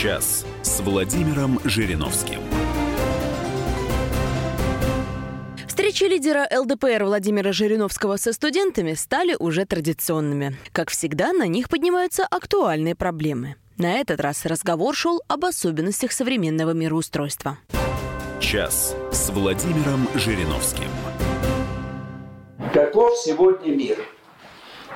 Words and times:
Час 0.00 0.46
с 0.62 0.80
Владимиром 0.80 1.60
Жириновским. 1.62 2.40
Встречи 5.68 6.04
лидера 6.04 6.48
ЛДПР 6.50 7.04
Владимира 7.04 7.52
Жириновского 7.52 8.16
со 8.16 8.32
студентами 8.32 8.94
стали 8.94 9.36
уже 9.38 9.66
традиционными. 9.66 10.56
Как 10.72 10.88
всегда, 10.88 11.34
на 11.34 11.46
них 11.46 11.68
поднимаются 11.68 12.24
актуальные 12.24 12.94
проблемы. 12.94 13.56
На 13.76 13.98
этот 13.98 14.22
раз 14.22 14.46
разговор 14.46 14.94
шел 14.94 15.20
об 15.28 15.44
особенностях 15.44 16.12
современного 16.12 16.70
мироустройства. 16.70 17.58
Час 18.40 18.96
с 19.12 19.28
Владимиром 19.28 20.08
Жириновским. 20.14 20.88
Каков 22.72 23.18
сегодня 23.18 23.76
мир? 23.76 23.98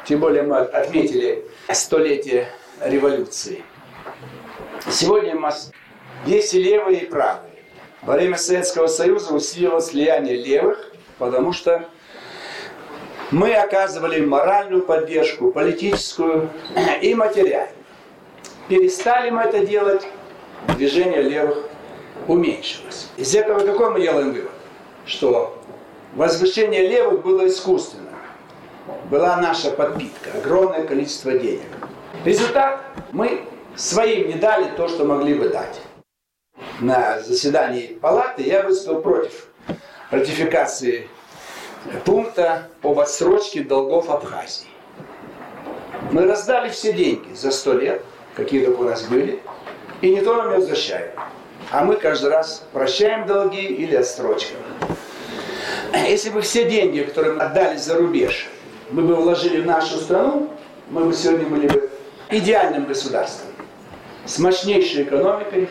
Тем 0.06 0.20
более 0.20 0.44
мы 0.44 0.60
отметили 0.60 1.44
столетие 1.70 2.48
революции. 2.80 3.62
Сегодня 4.90 5.34
есть 6.26 6.54
и 6.54 6.62
левые, 6.62 7.00
и 7.00 7.06
правые. 7.06 7.50
Во 8.02 8.14
время 8.14 8.36
Советского 8.36 8.86
Союза 8.86 9.34
усилилось 9.34 9.92
влияние 9.92 10.36
левых, 10.36 10.92
потому 11.18 11.52
что 11.52 11.88
мы 13.30 13.54
оказывали 13.54 14.24
моральную 14.24 14.82
поддержку, 14.82 15.50
политическую 15.50 16.50
и 17.00 17.14
материальную. 17.14 17.76
Перестали 18.68 19.30
мы 19.30 19.42
это 19.42 19.66
делать, 19.66 20.06
движение 20.76 21.22
левых 21.22 21.66
уменьшилось. 22.28 23.08
Из 23.16 23.34
этого 23.34 23.60
какой 23.60 23.90
мы 23.90 24.00
делаем 24.00 24.32
вывод? 24.32 24.52
Что 25.06 25.58
возвышение 26.14 26.86
левых 26.86 27.22
было 27.22 27.46
искусственным. 27.46 28.14
Была 29.10 29.36
наша 29.38 29.70
подпитка, 29.70 30.30
огромное 30.36 30.84
количество 30.84 31.32
денег. 31.32 31.68
Результат– 32.24 32.82
мы 33.12 33.46
своим 33.76 34.28
не 34.28 34.34
дали 34.34 34.70
то, 34.76 34.88
что 34.88 35.04
могли 35.04 35.34
бы 35.34 35.48
дать. 35.48 35.80
На 36.80 37.20
заседании 37.20 37.98
палаты 38.00 38.42
я 38.42 38.62
выступил 38.62 39.00
против 39.00 39.46
ратификации 40.10 41.08
пункта 42.04 42.68
об 42.82 42.98
отсрочке 42.98 43.62
долгов 43.62 44.10
Абхазии. 44.10 44.66
Мы 46.12 46.26
раздали 46.26 46.68
все 46.70 46.92
деньги 46.92 47.34
за 47.34 47.50
сто 47.50 47.72
лет, 47.74 48.02
какие 48.36 48.64
только 48.64 48.80
у 48.80 48.84
нас 48.84 49.04
были, 49.04 49.40
и 50.00 50.10
никто 50.14 50.36
нам 50.36 50.50
не 50.50 50.56
возвращает. 50.56 51.14
А 51.70 51.84
мы 51.84 51.96
каждый 51.96 52.30
раз 52.30 52.66
прощаем 52.72 53.26
долги 53.26 53.62
или 53.62 53.94
отсрочка. 53.96 54.54
Если 55.94 56.30
бы 56.30 56.42
все 56.42 56.68
деньги, 56.68 57.00
которые 57.00 57.34
мы 57.34 57.42
отдали 57.42 57.76
за 57.76 57.96
рубеж, 57.96 58.48
мы 58.90 59.02
бы 59.02 59.14
вложили 59.14 59.60
в 59.60 59.66
нашу 59.66 59.96
страну, 59.96 60.50
мы 60.90 61.04
бы 61.04 61.12
сегодня 61.14 61.46
были 61.46 61.68
бы 61.68 61.90
идеальным 62.30 62.84
государством. 62.84 63.53
С 64.26 64.38
мощнейшей 64.38 65.04
экономикой, 65.04 65.68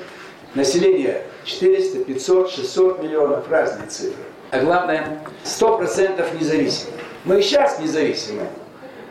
население 0.54 1.24
400, 1.46 2.00
500, 2.06 2.52
600 2.52 3.04
миллионов, 3.04 3.50
разные 3.50 3.88
цифры. 3.88 4.24
А 4.52 4.60
главное, 4.60 5.20
100% 5.44 6.40
независимы. 6.40 6.92
Мы 7.26 7.40
и 7.40 7.42
сейчас 7.42 7.80
независимы, 7.80 8.48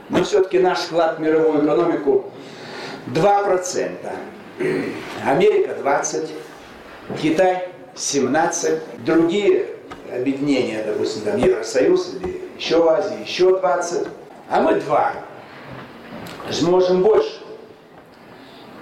но 0.08 0.22
все-таки 0.22 0.58
наш 0.58 0.80
вклад 0.80 1.18
в 1.18 1.20
мировую 1.20 1.64
экономику 1.64 2.30
2%. 3.08 4.12
Америка 5.24 5.74
20%, 5.82 6.30
Китай 7.20 7.68
17%, 7.94 8.80
другие 9.04 9.66
объединения, 10.14 10.82
допустим, 10.84 11.22
там 11.22 11.38
Евросоюз 11.38 12.14
или 12.14 12.42
еще 12.56 12.82
в 12.82 12.88
Азии, 12.88 13.22
еще 13.24 13.50
20%, 13.50 14.08
а 14.50 14.60
мы 14.60 14.76
2. 14.76 15.12
мы 16.62 16.70
можем 16.70 17.02
больше. 17.02 17.41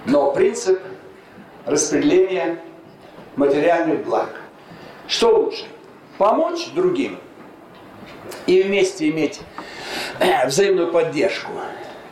Но 0.05 0.31
принцип 0.31 0.81
распределения 1.65 2.59
материальных 3.35 4.03
благ. 4.03 4.29
Что 5.07 5.35
лучше? 5.35 5.65
Помочь 6.17 6.69
другим 6.73 7.19
и 8.45 8.63
вместе 8.63 9.09
иметь 9.09 9.41
э, 10.19 10.47
взаимную 10.47 10.91
поддержку. 10.91 11.51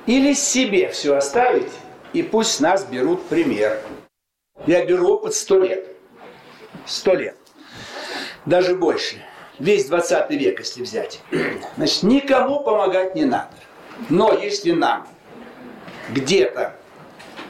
Или 0.05 0.33
себе 0.33 0.89
все 0.89 1.15
оставить, 1.15 1.71
и 2.13 2.23
пусть 2.23 2.59
нас 2.59 2.85
берут 2.85 3.27
пример. 3.27 3.79
Я 4.65 4.85
беру 4.85 5.13
опыт 5.13 5.33
сто 5.33 5.59
лет. 5.59 5.85
Сто 6.85 7.13
лет. 7.13 7.37
Даже 8.45 8.75
больше. 8.75 9.23
Весь 9.59 9.85
20 9.85 10.31
век, 10.31 10.59
если 10.59 10.83
взять. 10.83 11.21
Значит, 11.77 12.03
никому 12.03 12.61
помогать 12.61 13.15
не 13.15 13.25
надо. 13.25 13.51
Но 14.09 14.33
если 14.33 14.71
нам 14.71 15.07
где-то 16.09 16.78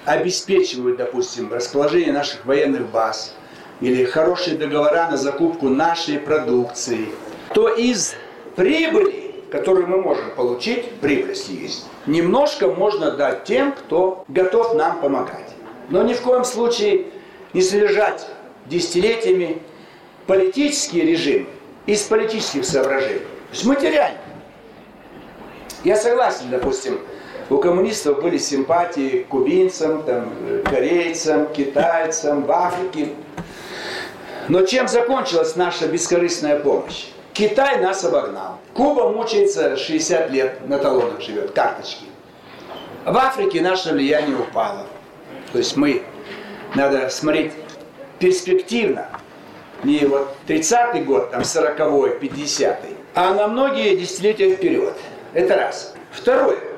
обеспечивают, 0.09 0.97
допустим, 0.97 1.53
расположение 1.53 2.11
наших 2.11 2.43
военных 2.45 2.87
баз 2.89 3.35
или 3.79 4.05
хорошие 4.05 4.57
договора 4.57 5.07
на 5.11 5.17
закупку 5.17 5.69
нашей 5.69 6.17
продукции, 6.17 7.09
то 7.53 7.67
из 7.67 8.15
прибыли, 8.55 9.35
которую 9.51 9.85
мы 9.85 10.01
можем 10.01 10.31
получить, 10.35 10.99
прибыль 10.99 11.37
есть, 11.47 11.85
немножко 12.07 12.69
можно 12.69 13.11
дать 13.11 13.43
тем, 13.43 13.71
кто 13.71 14.25
готов 14.27 14.73
нам 14.73 14.99
помогать. 14.99 15.53
Но 15.89 16.01
ни 16.01 16.15
в 16.15 16.21
коем 16.21 16.43
случае 16.43 17.05
не 17.53 17.61
содержать 17.61 18.25
десятилетиями 18.65 19.61
политические 20.25 21.05
режимы 21.05 21.49
из 21.85 22.01
политических 22.01 22.65
соображений. 22.65 23.19
То 23.19 23.53
есть 23.53 23.65
материально. 23.65 24.17
Я 25.83 25.95
согласен, 25.95 26.49
допустим, 26.49 26.99
у 27.49 27.57
коммунистов 27.57 28.21
были 28.21 28.37
симпатии 28.37 29.23
к 29.23 29.27
кубинцам, 29.27 30.03
там, 30.03 30.31
корейцам, 30.63 31.47
китайцам, 31.51 32.43
в 32.43 32.51
Африке. 32.51 33.09
Но 34.47 34.63
чем 34.63 34.87
закончилась 34.87 35.55
наша 35.55 35.87
бескорыстная 35.87 36.59
помощь? 36.59 37.07
Китай 37.33 37.79
нас 37.81 38.03
обогнал. 38.03 38.59
Куба 38.73 39.09
мучается 39.09 39.77
60 39.77 40.29
лет, 40.31 40.67
на 40.67 40.77
талонах 40.77 41.21
живет, 41.21 41.51
карточки. 41.51 42.05
В 43.05 43.17
Африке 43.17 43.61
наше 43.61 43.93
влияние 43.93 44.37
упало. 44.37 44.85
То 45.51 45.57
есть 45.57 45.75
мы, 45.75 46.03
надо 46.75 47.09
смотреть 47.09 47.53
перспективно. 48.19 49.07
Не 49.83 50.05
вот 50.05 50.35
30-й 50.47 51.01
год, 51.03 51.31
там 51.31 51.41
40-й, 51.41 52.27
50-й, 52.27 52.97
а 53.15 53.33
на 53.33 53.47
многие 53.47 53.95
десятилетия 53.95 54.55
вперед. 54.55 54.93
Это 55.33 55.55
раз. 55.55 55.95
Второе. 56.11 56.68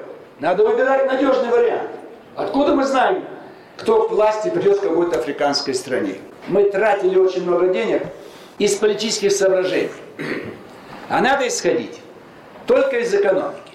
Надо 0.42 0.66
выбирать 0.66 1.06
надежный 1.06 1.50
вариант. 1.50 1.92
Откуда 2.36 2.74
мы 2.74 2.84
знаем, 2.84 3.24
кто 3.78 4.08
к 4.08 4.12
власти 4.12 4.50
придет 4.50 4.80
в 4.80 4.82
какой-то 4.82 5.20
африканской 5.20 5.76
стране? 5.76 6.16
Мы 6.48 6.64
тратили 6.64 7.16
очень 7.20 7.44
много 7.44 7.68
денег 7.68 8.02
из 8.58 8.74
политических 8.74 9.32
соображений. 9.32 9.92
А 11.10 11.22
надо 11.22 11.48
исходить 11.48 12.00
только 12.66 13.02
из 13.02 13.14
экономики. 13.14 13.74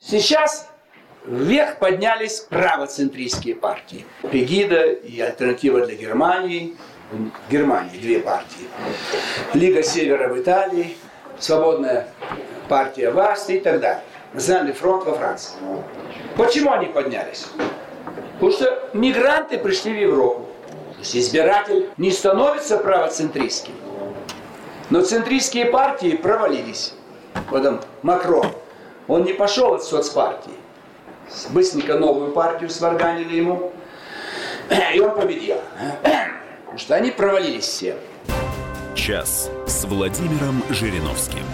Сейчас 0.00 0.68
вверх 1.26 1.80
поднялись 1.80 2.46
правоцентристские 2.48 3.56
партии. 3.56 4.06
Пегида 4.30 4.84
и 4.92 5.18
Альтернатива 5.18 5.84
для 5.84 5.96
Германии. 5.96 6.76
Германии 7.50 7.98
две 7.98 8.20
партии. 8.20 8.68
Лига 9.52 9.82
Севера 9.82 10.28
в 10.28 10.40
Италии, 10.40 10.96
Свободная 11.40 12.08
партия 12.68 13.10
в 13.10 13.18
Австрии 13.18 13.56
и 13.56 13.60
так 13.60 13.80
далее. 13.80 14.02
Национальный 14.32 14.72
фронт 14.72 15.04
во 15.04 15.14
Франции. 15.14 15.54
Почему 16.36 16.72
они 16.72 16.86
поднялись? 16.86 17.46
Потому 18.34 18.52
что 18.52 18.88
мигранты 18.92 19.58
пришли 19.58 19.92
в 19.92 20.00
Европу. 20.00 20.48
То 20.92 20.98
есть 21.00 21.16
избиратель 21.16 21.90
не 21.96 22.10
становится 22.10 22.76
правоцентристским. 22.76 23.74
Но 24.90 25.02
центристские 25.02 25.66
партии 25.66 26.16
провалились. 26.16 26.94
Потом 27.50 27.80
Макрон, 28.02 28.46
он 29.06 29.24
не 29.24 29.32
пошел 29.32 29.74
от 29.74 29.84
соцпартии. 29.84 30.52
Быстренько 31.50 31.98
новую 31.98 32.32
партию 32.32 32.70
сварганили 32.70 33.36
ему. 33.36 33.72
И 34.94 35.00
он 35.00 35.14
победил. 35.14 35.56
Потому 36.02 36.78
что 36.78 36.94
они 36.94 37.10
провалились 37.10 37.64
все. 37.64 37.96
Час 38.94 39.50
с 39.66 39.84
Владимиром 39.84 40.62
Жириновским. 40.70 41.44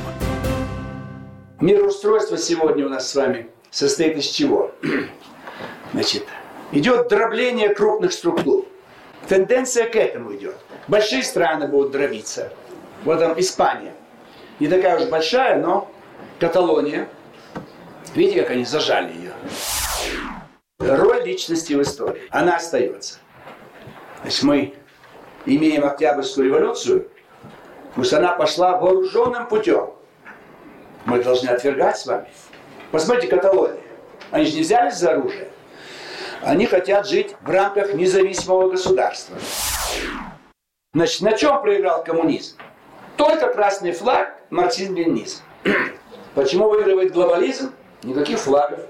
Мироустройство 1.64 2.36
сегодня 2.36 2.84
у 2.84 2.90
нас 2.90 3.10
с 3.10 3.14
вами 3.14 3.48
состоит 3.70 4.18
из 4.18 4.26
чего? 4.26 4.72
Значит, 5.94 6.24
идет 6.72 7.08
дробление 7.08 7.70
крупных 7.70 8.12
структур. 8.12 8.66
Тенденция 9.28 9.88
к 9.88 9.96
этому 9.96 10.34
идет. 10.34 10.56
Большие 10.88 11.22
страны 11.22 11.66
будут 11.66 11.92
дробиться. 11.92 12.52
Вот 13.06 13.18
там 13.20 13.40
Испания. 13.40 13.94
Не 14.60 14.68
такая 14.68 15.00
уж 15.02 15.08
большая, 15.08 15.58
но 15.58 15.90
Каталония. 16.38 17.08
Видите, 18.14 18.42
как 18.42 18.50
они 18.50 18.66
зажали 18.66 19.14
ее? 19.14 19.32
Роль 20.80 21.22
личности 21.22 21.72
в 21.72 21.80
истории. 21.80 22.24
Она 22.28 22.56
остается. 22.56 23.20
Значит, 24.20 24.42
мы 24.42 24.74
имеем 25.46 25.86
Октябрьскую 25.86 26.46
революцию, 26.46 27.08
пусть 27.94 28.12
она 28.12 28.32
пошла 28.34 28.76
вооруженным 28.76 29.48
путем 29.48 29.93
мы 31.04 31.22
должны 31.22 31.48
отвергать 31.48 31.98
с 31.98 32.06
вами. 32.06 32.26
Посмотрите, 32.90 33.28
Каталония. 33.28 33.80
Они 34.30 34.46
же 34.46 34.54
не 34.54 34.62
взялись 34.62 34.94
за 34.94 35.12
оружие. 35.12 35.48
Они 36.42 36.66
хотят 36.66 37.06
жить 37.06 37.34
в 37.40 37.50
рамках 37.50 37.94
независимого 37.94 38.70
государства. 38.70 39.36
Значит, 40.92 41.22
на 41.22 41.32
чем 41.32 41.60
проиграл 41.60 42.04
коммунизм? 42.04 42.56
Только 43.16 43.52
красный 43.52 43.92
флаг, 43.92 44.36
марксизм-ленинизм. 44.50 45.42
Почему 46.34 46.68
выигрывает 46.68 47.12
глобализм? 47.12 47.72
Никаких 48.02 48.38
флагов, 48.38 48.80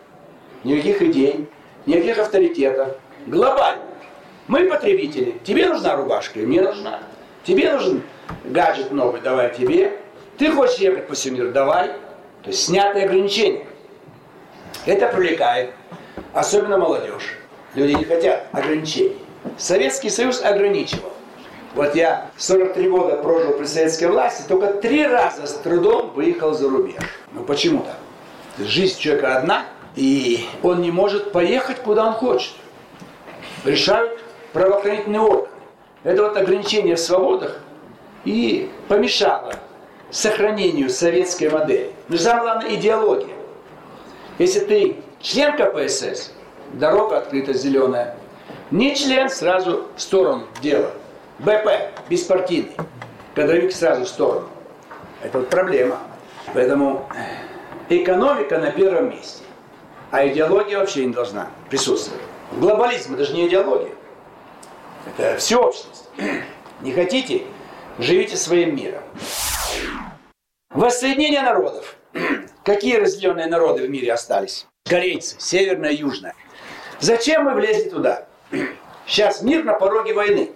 никаких 0.65 1.03
идей, 1.03 1.49
никаких 1.87 2.19
авторитетов. 2.19 2.97
Глобально. 3.27 3.83
Мы 4.49 4.69
потребители. 4.69 5.41
Тебе 5.45 5.69
нужна 5.69 5.97
рубашка, 5.97 6.41
мне 6.41 6.61
нужна. 6.61 7.01
Тебе 7.45 7.73
нужен 7.73 8.03
гаджет 8.45 8.91
новый, 8.91 9.21
давай 9.21 9.55
тебе. 9.55 9.99
Ты 10.37 10.51
хочешь 10.51 10.79
ехать 10.79 11.07
по 11.07 11.15
всему 11.15 11.37
миру, 11.37 11.53
давай. 11.53 11.93
То 12.45 12.51
есть 12.51 12.65
снятые 12.65 13.07
ограничения. 13.07 13.67
Это 14.85 15.09
привлекает, 15.09 15.71
особенно 16.35 16.77
молодежь. 16.77 17.39
Люди 17.75 17.93
не 17.93 18.05
хотят 18.05 18.47
ограничений. 18.53 19.17
Советский 19.57 20.11
Союз 20.11 20.43
ограничивал. 20.43 21.11
Вот 21.75 21.95
я 21.97 22.31
43 22.37 22.89
года 22.89 23.17
прожил 23.17 23.55
при 23.55 23.65
советской 23.65 24.05
власти, 24.05 24.45
только 24.47 24.75
три 24.75 25.07
раза 25.07 25.47
с 25.47 25.55
трудом 25.55 26.11
выехал 26.11 26.53
за 26.53 26.69
рубеж. 26.69 27.03
Ну 27.33 27.43
почему 27.45 27.83
так? 27.83 27.97
Жизнь 28.65 28.99
человека 28.99 29.39
одна, 29.39 29.65
и 29.97 30.47
он 30.63 30.83
не 30.83 30.91
может 30.91 31.33
поехать, 31.33 31.79
куда 31.79 32.07
он 32.07 32.13
хочет. 32.13 32.53
Решают 33.65 34.21
правоохранительные 34.53 35.21
органы. 35.21 35.49
Это 36.05 36.23
вот 36.23 36.37
ограничение 36.37 36.97
в 36.97 37.01
свободах 37.01 37.59
и 38.25 38.71
помешало 38.87 39.55
сохранению 40.11 40.91
советской 40.91 41.49
модели. 41.49 41.94
Самое 42.11 42.43
главное 42.43 42.75
идеология. 42.75 43.35
Если 44.39 44.61
ты 44.61 44.97
член 45.21 45.57
КПСС, 45.57 46.33
дорога 46.75 47.19
открыта 47.19 47.53
зеленая. 47.53 48.17
Не 48.71 48.95
член, 48.95 49.31
сразу 49.31 49.87
в 49.97 50.01
сторону 50.01 50.47
дела. 50.61 50.91
БП, 51.39 51.69
беспартийный. 52.09 52.73
Кадровик 53.35 53.73
сразу 53.73 54.05
в 54.05 54.09
сторону. 54.09 54.49
Это 55.23 55.39
вот 55.39 55.49
проблема. 55.49 55.99
Поэтому 56.53 57.09
экономика 57.89 58.59
на 58.59 58.71
первом 58.71 59.11
месте. 59.11 59.43
А 60.11 60.27
идеология 60.27 60.79
вообще 60.79 61.07
не 61.07 61.13
должна 61.13 61.49
присутствовать. 61.71 62.23
Глобализм 62.53 63.15
это 63.15 63.25
же 63.25 63.35
не 63.35 63.49
идеология. 63.49 63.95
Это 65.07 65.39
всеобщность. 65.39 66.09
Не 66.83 66.93
хотите? 66.93 67.43
Живите 67.99 68.37
своим 68.37 68.77
миром. 68.77 69.03
Воссоединение 70.75 71.43
народов. 71.43 71.95
Какие 72.65 72.97
разделенные 72.97 73.47
народы 73.47 73.87
в 73.87 73.91
мире 73.91 74.13
остались? 74.13 74.67
Корейцы, 74.85 75.37
северная 75.39 75.93
южная. 75.93 76.35
Зачем 76.99 77.45
мы 77.45 77.55
влезли 77.55 77.89
туда? 77.89 78.27
Сейчас 79.07 79.43
мир 79.43 79.63
на 79.63 79.75
пороге 79.75 80.15
войны. 80.15 80.51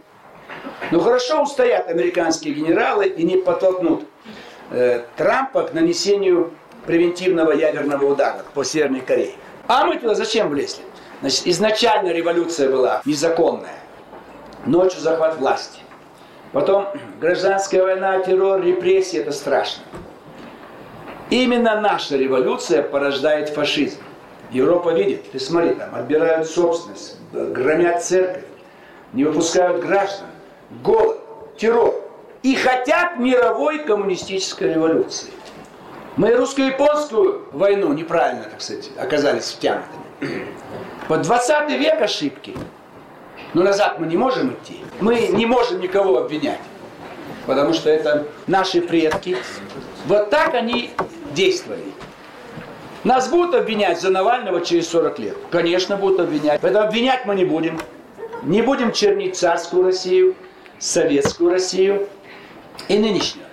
Ну 0.90 0.98
хорошо 0.98 1.42
устоят 1.42 1.88
американские 1.88 2.52
генералы 2.52 3.06
и 3.06 3.22
не 3.22 3.36
подтолкнут 3.36 4.08
э, 4.72 5.04
Трампа 5.16 5.62
к 5.62 5.72
нанесению 5.72 6.52
превентивного 6.84 7.52
ядерного 7.52 8.04
удара 8.04 8.44
по 8.54 8.64
Северной 8.64 9.02
Корее. 9.02 9.34
А 9.68 9.84
мы 9.84 9.98
туда 10.00 10.16
зачем 10.16 10.48
влезли? 10.48 10.82
Значит, 11.20 11.46
изначально 11.46 12.08
революция 12.08 12.68
была 12.68 13.02
незаконная. 13.04 13.78
Ночью 14.66 15.00
захват 15.00 15.36
власти. 15.36 15.78
Потом 16.50 16.88
гражданская 17.20 17.84
война, 17.84 18.18
террор, 18.18 18.60
репрессии– 18.60 19.18
это 19.20 19.30
страшно. 19.30 19.84
Именно 21.30 21.80
наша 21.80 22.16
революция 22.16 22.82
порождает 22.82 23.50
фашизм. 23.50 23.98
Европа 24.50 24.90
видит, 24.94 25.30
ты 25.30 25.38
смотри, 25.38 25.74
там 25.74 25.94
отбирают 25.94 26.48
собственность, 26.48 27.16
громят 27.32 28.02
церковь, 28.02 28.44
не 29.12 29.24
выпускают 29.24 29.84
граждан, 29.84 30.26
голод, 30.82 31.18
террор. 31.58 31.94
И 32.42 32.54
хотят 32.54 33.18
мировой 33.18 33.80
коммунистической 33.80 34.72
революции. 34.72 35.30
Мы 36.16 36.34
русско-японскую 36.34 37.48
войну 37.52 37.92
неправильно, 37.92 38.44
так 38.44 38.60
сказать, 38.62 38.90
оказались 38.96 39.52
втянутыми. 39.52 40.46
Под 41.08 41.22
20 41.22 41.70
век 41.78 42.00
ошибки. 42.00 42.56
Но 43.54 43.62
назад 43.62 43.98
мы 43.98 44.06
не 44.06 44.16
можем 44.16 44.54
идти. 44.54 44.80
Мы 45.00 45.28
не 45.28 45.46
можем 45.46 45.80
никого 45.80 46.18
обвинять. 46.18 46.60
Потому 47.46 47.72
что 47.72 47.90
это 47.90 48.26
наши 48.46 48.80
предки. 48.80 49.36
Вот 50.06 50.30
так 50.30 50.54
они 50.54 50.90
действовали. 51.34 51.82
Нас 53.04 53.28
будут 53.28 53.54
обвинять 53.54 54.00
за 54.00 54.10
Навального 54.10 54.60
через 54.60 54.88
40 54.88 55.18
лет. 55.18 55.36
Конечно, 55.50 55.96
будут 55.96 56.20
обвинять. 56.20 56.60
Поэтому 56.60 56.86
обвинять 56.86 57.24
мы 57.26 57.34
не 57.34 57.44
будем. 57.44 57.78
Не 58.42 58.62
будем 58.62 58.92
чернить 58.92 59.36
царскую 59.36 59.84
Россию, 59.84 60.34
советскую 60.78 61.50
Россию 61.50 62.08
и 62.88 62.98
нынешнюю. 62.98 63.46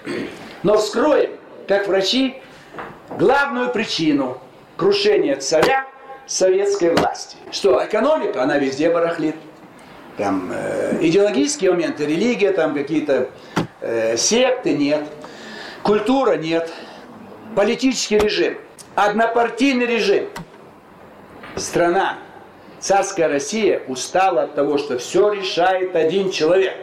Но 0.63 0.77
вскроем, 0.77 1.31
как 1.67 1.87
врачи, 1.87 2.35
главную 3.17 3.71
причину 3.71 4.39
крушения 4.77 5.35
царя 5.37 5.85
советской 6.27 6.93
власти. 6.93 7.37
Что 7.51 7.83
экономика, 7.85 8.43
она 8.43 8.57
везде 8.57 8.89
барахлит. 8.89 9.35
Там 10.17 10.51
э, 10.53 10.97
идеологические 11.01 11.71
моменты, 11.71 12.05
религия, 12.05 12.51
там 12.51 12.73
какие-то 12.73 13.29
э, 13.81 14.15
секты 14.15 14.73
нет, 14.73 15.03
культура 15.83 16.37
нет, 16.37 16.71
политический 17.55 18.17
режим, 18.17 18.57
однопартийный 18.95 19.85
режим. 19.85 20.29
Страна, 21.55 22.17
царская 22.79 23.27
Россия 23.27 23.81
устала 23.87 24.43
от 24.43 24.55
того, 24.55 24.77
что 24.77 24.97
все 24.97 25.31
решает 25.31 25.95
один 25.95 26.29
человек. 26.31 26.75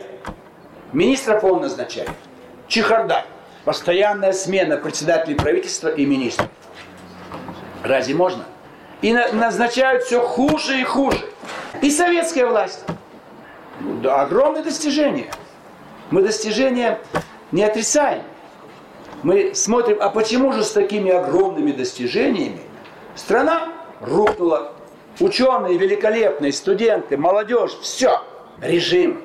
Министров 0.92 1.44
он 1.44 1.60
назначает. 1.60 2.10
Чехарда. 2.68 3.26
Постоянная 3.64 4.32
смена 4.32 4.76
председателей 4.76 5.36
правительства 5.36 5.88
и 5.88 6.04
министров. 6.04 6.48
Разве 7.84 8.14
можно? 8.14 8.44
И 9.02 9.12
назначают 9.12 10.02
все 10.02 10.20
хуже 10.20 10.80
и 10.80 10.84
хуже. 10.84 11.20
И 11.80 11.90
советская 11.90 12.46
власть. 12.46 12.84
Да, 14.02 14.22
огромное 14.22 14.64
достижение. 14.64 15.30
Мы 16.10 16.22
достижения 16.22 16.98
не 17.52 17.62
отрицаем. 17.62 18.22
Мы 19.22 19.54
смотрим, 19.54 19.98
а 20.00 20.08
почему 20.10 20.52
же 20.52 20.64
с 20.64 20.72
такими 20.72 21.10
огромными 21.10 21.72
достижениями 21.72 22.60
страна 23.14 23.72
рухнула? 24.00 24.72
Ученые 25.20 25.78
великолепные, 25.78 26.52
студенты, 26.52 27.16
молодежь, 27.16 27.72
все. 27.80 28.22
Режим. 28.60 29.22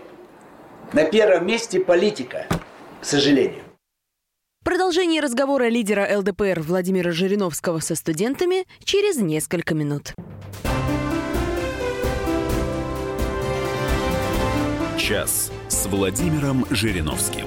На 0.94 1.04
первом 1.04 1.48
месте 1.48 1.80
политика, 1.80 2.46
к 3.02 3.06
сожалению. 3.06 3.64
Продолжение 4.64 5.22
разговора 5.22 5.70
лидера 5.70 6.08
ЛДПР 6.18 6.60
Владимира 6.60 7.12
Жириновского 7.12 7.80
со 7.80 7.96
студентами 7.96 8.66
через 8.84 9.18
несколько 9.18 9.74
минут. 9.74 10.14
Час 14.98 15.52
с 15.70 15.86
Владимиром 15.88 16.66
Жириновским. 16.70 17.46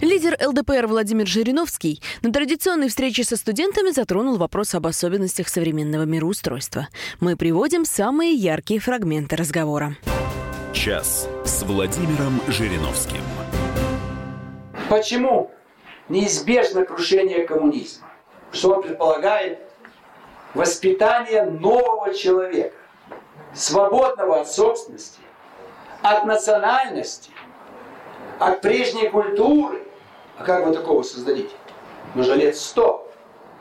Лидер 0.00 0.36
ЛДПР 0.40 0.86
Владимир 0.86 1.26
Жириновский 1.26 2.00
на 2.22 2.32
традиционной 2.32 2.88
встрече 2.88 3.24
со 3.24 3.36
студентами 3.36 3.90
затронул 3.90 4.36
вопрос 4.36 4.74
об 4.76 4.86
особенностях 4.86 5.48
современного 5.48 6.04
мироустройства. 6.04 6.86
Мы 7.18 7.36
приводим 7.36 7.84
самые 7.84 8.32
яркие 8.32 8.78
фрагменты 8.78 9.34
разговора. 9.34 9.96
Час 10.72 11.28
с 11.44 11.62
Владимиром 11.64 12.40
Жириновским. 12.46 13.22
Почему 14.88 15.50
неизбежно 16.08 16.84
крушение 16.84 17.44
коммунизма? 17.44 18.06
Что 18.52 18.74
он 18.76 18.82
предполагает? 18.82 19.58
Воспитание 20.54 21.44
нового 21.44 22.14
человека, 22.14 22.76
свободного 23.52 24.42
от 24.42 24.50
собственности, 24.50 25.18
от 26.02 26.24
национальности, 26.24 27.30
от 28.38 28.60
прежней 28.60 29.08
культуры. 29.08 29.87
А 30.38 30.44
как 30.44 30.66
вы 30.66 30.72
такого 30.72 31.02
создадите? 31.02 31.54
Нужно 32.14 32.34
лет 32.34 32.56
сто. 32.56 33.10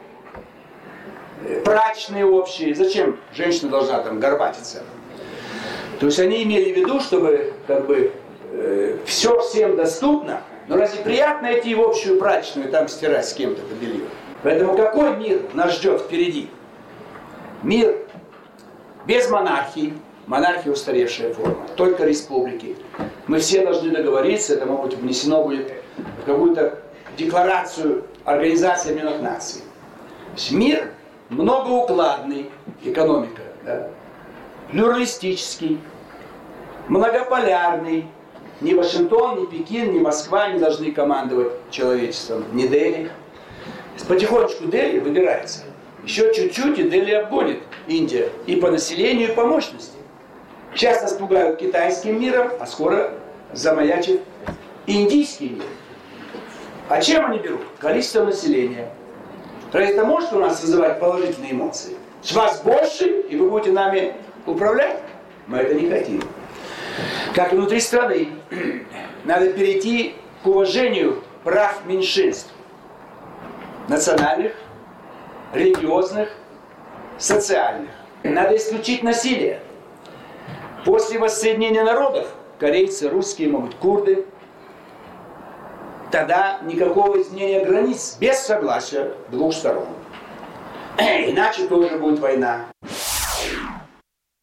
прачечные 1.64 2.26
общие. 2.26 2.74
Зачем 2.74 3.18
женщина 3.32 3.70
должна 3.70 4.00
там 4.00 4.20
горбатиться? 4.20 4.82
То 5.98 6.06
есть 6.06 6.18
они 6.18 6.42
имели 6.42 6.72
в 6.72 6.76
виду, 6.76 7.00
чтобы 7.00 7.52
как 7.66 7.86
бы 7.86 8.12
э, 8.52 8.96
все 9.04 9.38
всем 9.40 9.76
доступно, 9.76 10.42
но 10.68 10.76
разве 10.76 11.02
приятно 11.02 11.58
идти 11.58 11.74
в 11.74 11.80
общую 11.80 12.18
прачечную 12.18 12.68
и 12.68 12.70
там 12.70 12.88
стирать 12.88 13.28
с 13.28 13.34
кем-то 13.34 13.60
это 13.60 13.74
белье? 13.74 14.04
Поэтому 14.42 14.76
какой 14.76 15.16
мир 15.16 15.42
нас 15.52 15.76
ждет 15.76 16.00
впереди? 16.00 16.48
Мир 17.62 17.96
без 19.06 19.28
монархии, 19.28 19.92
монархия 20.30 20.72
устаревшая 20.72 21.34
форма, 21.34 21.66
только 21.76 22.04
республики. 22.04 22.76
Мы 23.26 23.40
все 23.40 23.64
должны 23.64 23.90
договориться, 23.90 24.54
это 24.54 24.64
может 24.64 24.90
быть 24.90 24.98
внесено 24.98 25.42
будет 25.42 25.72
в 26.22 26.24
какую-то 26.24 26.78
декларацию 27.18 28.04
Организации 28.24 28.92
Объединенных 28.92 29.22
Наций. 29.22 29.62
Мир 30.52 30.92
многоукладный, 31.30 32.48
экономика, 32.84 33.42
да, 33.64 33.88
плюралистический, 34.70 35.80
многополярный. 36.86 38.06
Ни 38.60 38.74
Вашингтон, 38.74 39.40
ни 39.40 39.46
Пекин, 39.46 39.94
ни 39.94 39.98
Москва 39.98 40.50
не 40.50 40.60
должны 40.60 40.92
командовать 40.92 41.52
человечеством, 41.70 42.44
ни 42.52 42.66
Дели. 42.66 43.10
Потихонечку 44.06 44.66
Дели 44.66 44.98
выбирается. 44.98 45.60
Еще 46.04 46.32
чуть-чуть 46.34 46.78
и 46.78 46.82
Дели 46.88 47.12
обгонит 47.12 47.60
Индия 47.88 48.28
и 48.46 48.56
по 48.56 48.70
населению, 48.70 49.32
и 49.32 49.34
по 49.34 49.46
мощности. 49.46 49.99
Сейчас 50.74 51.02
нас 51.02 51.12
пугают 51.14 51.58
китайским 51.58 52.20
миром, 52.20 52.50
а 52.60 52.66
скоро 52.66 53.12
замаячит 53.52 54.22
индийский 54.86 55.50
мир. 55.50 55.64
А 56.88 57.00
чем 57.00 57.26
они 57.26 57.38
берут? 57.38 57.62
Количество 57.78 58.24
населения. 58.24 58.90
Разве 59.72 59.94
это 59.94 60.04
может 60.04 60.32
у 60.32 60.38
нас 60.38 60.60
вызывать 60.60 60.98
положительные 60.98 61.52
эмоции? 61.52 61.96
С 62.22 62.32
вас 62.32 62.60
больше, 62.62 63.08
и 63.08 63.36
вы 63.36 63.48
будете 63.48 63.72
нами 63.72 64.14
управлять? 64.46 65.00
Мы 65.46 65.58
это 65.58 65.74
не 65.74 65.88
хотим. 65.88 66.22
Как 67.34 67.52
и 67.52 67.56
внутри 67.56 67.80
страны, 67.80 68.28
надо 69.24 69.52
перейти 69.52 70.14
к 70.42 70.46
уважению 70.46 71.22
прав 71.44 71.84
меньшинств. 71.86 72.52
Национальных, 73.88 74.52
религиозных, 75.52 76.28
социальных. 77.18 77.90
Надо 78.22 78.56
исключить 78.56 79.02
насилие. 79.02 79.60
После 80.84 81.18
воссоединения 81.18 81.84
народов, 81.84 82.28
корейцы, 82.58 83.08
русские, 83.08 83.48
могут 83.48 83.74
курды, 83.74 84.24
тогда 86.10 86.60
никакого 86.62 87.20
изменения 87.20 87.64
границ 87.64 88.16
без 88.18 88.38
согласия 88.38 89.12
двух 89.30 89.52
сторон. 89.54 89.88
Иначе 90.98 91.66
тоже 91.66 91.98
будет 91.98 92.18
война. 92.18 92.66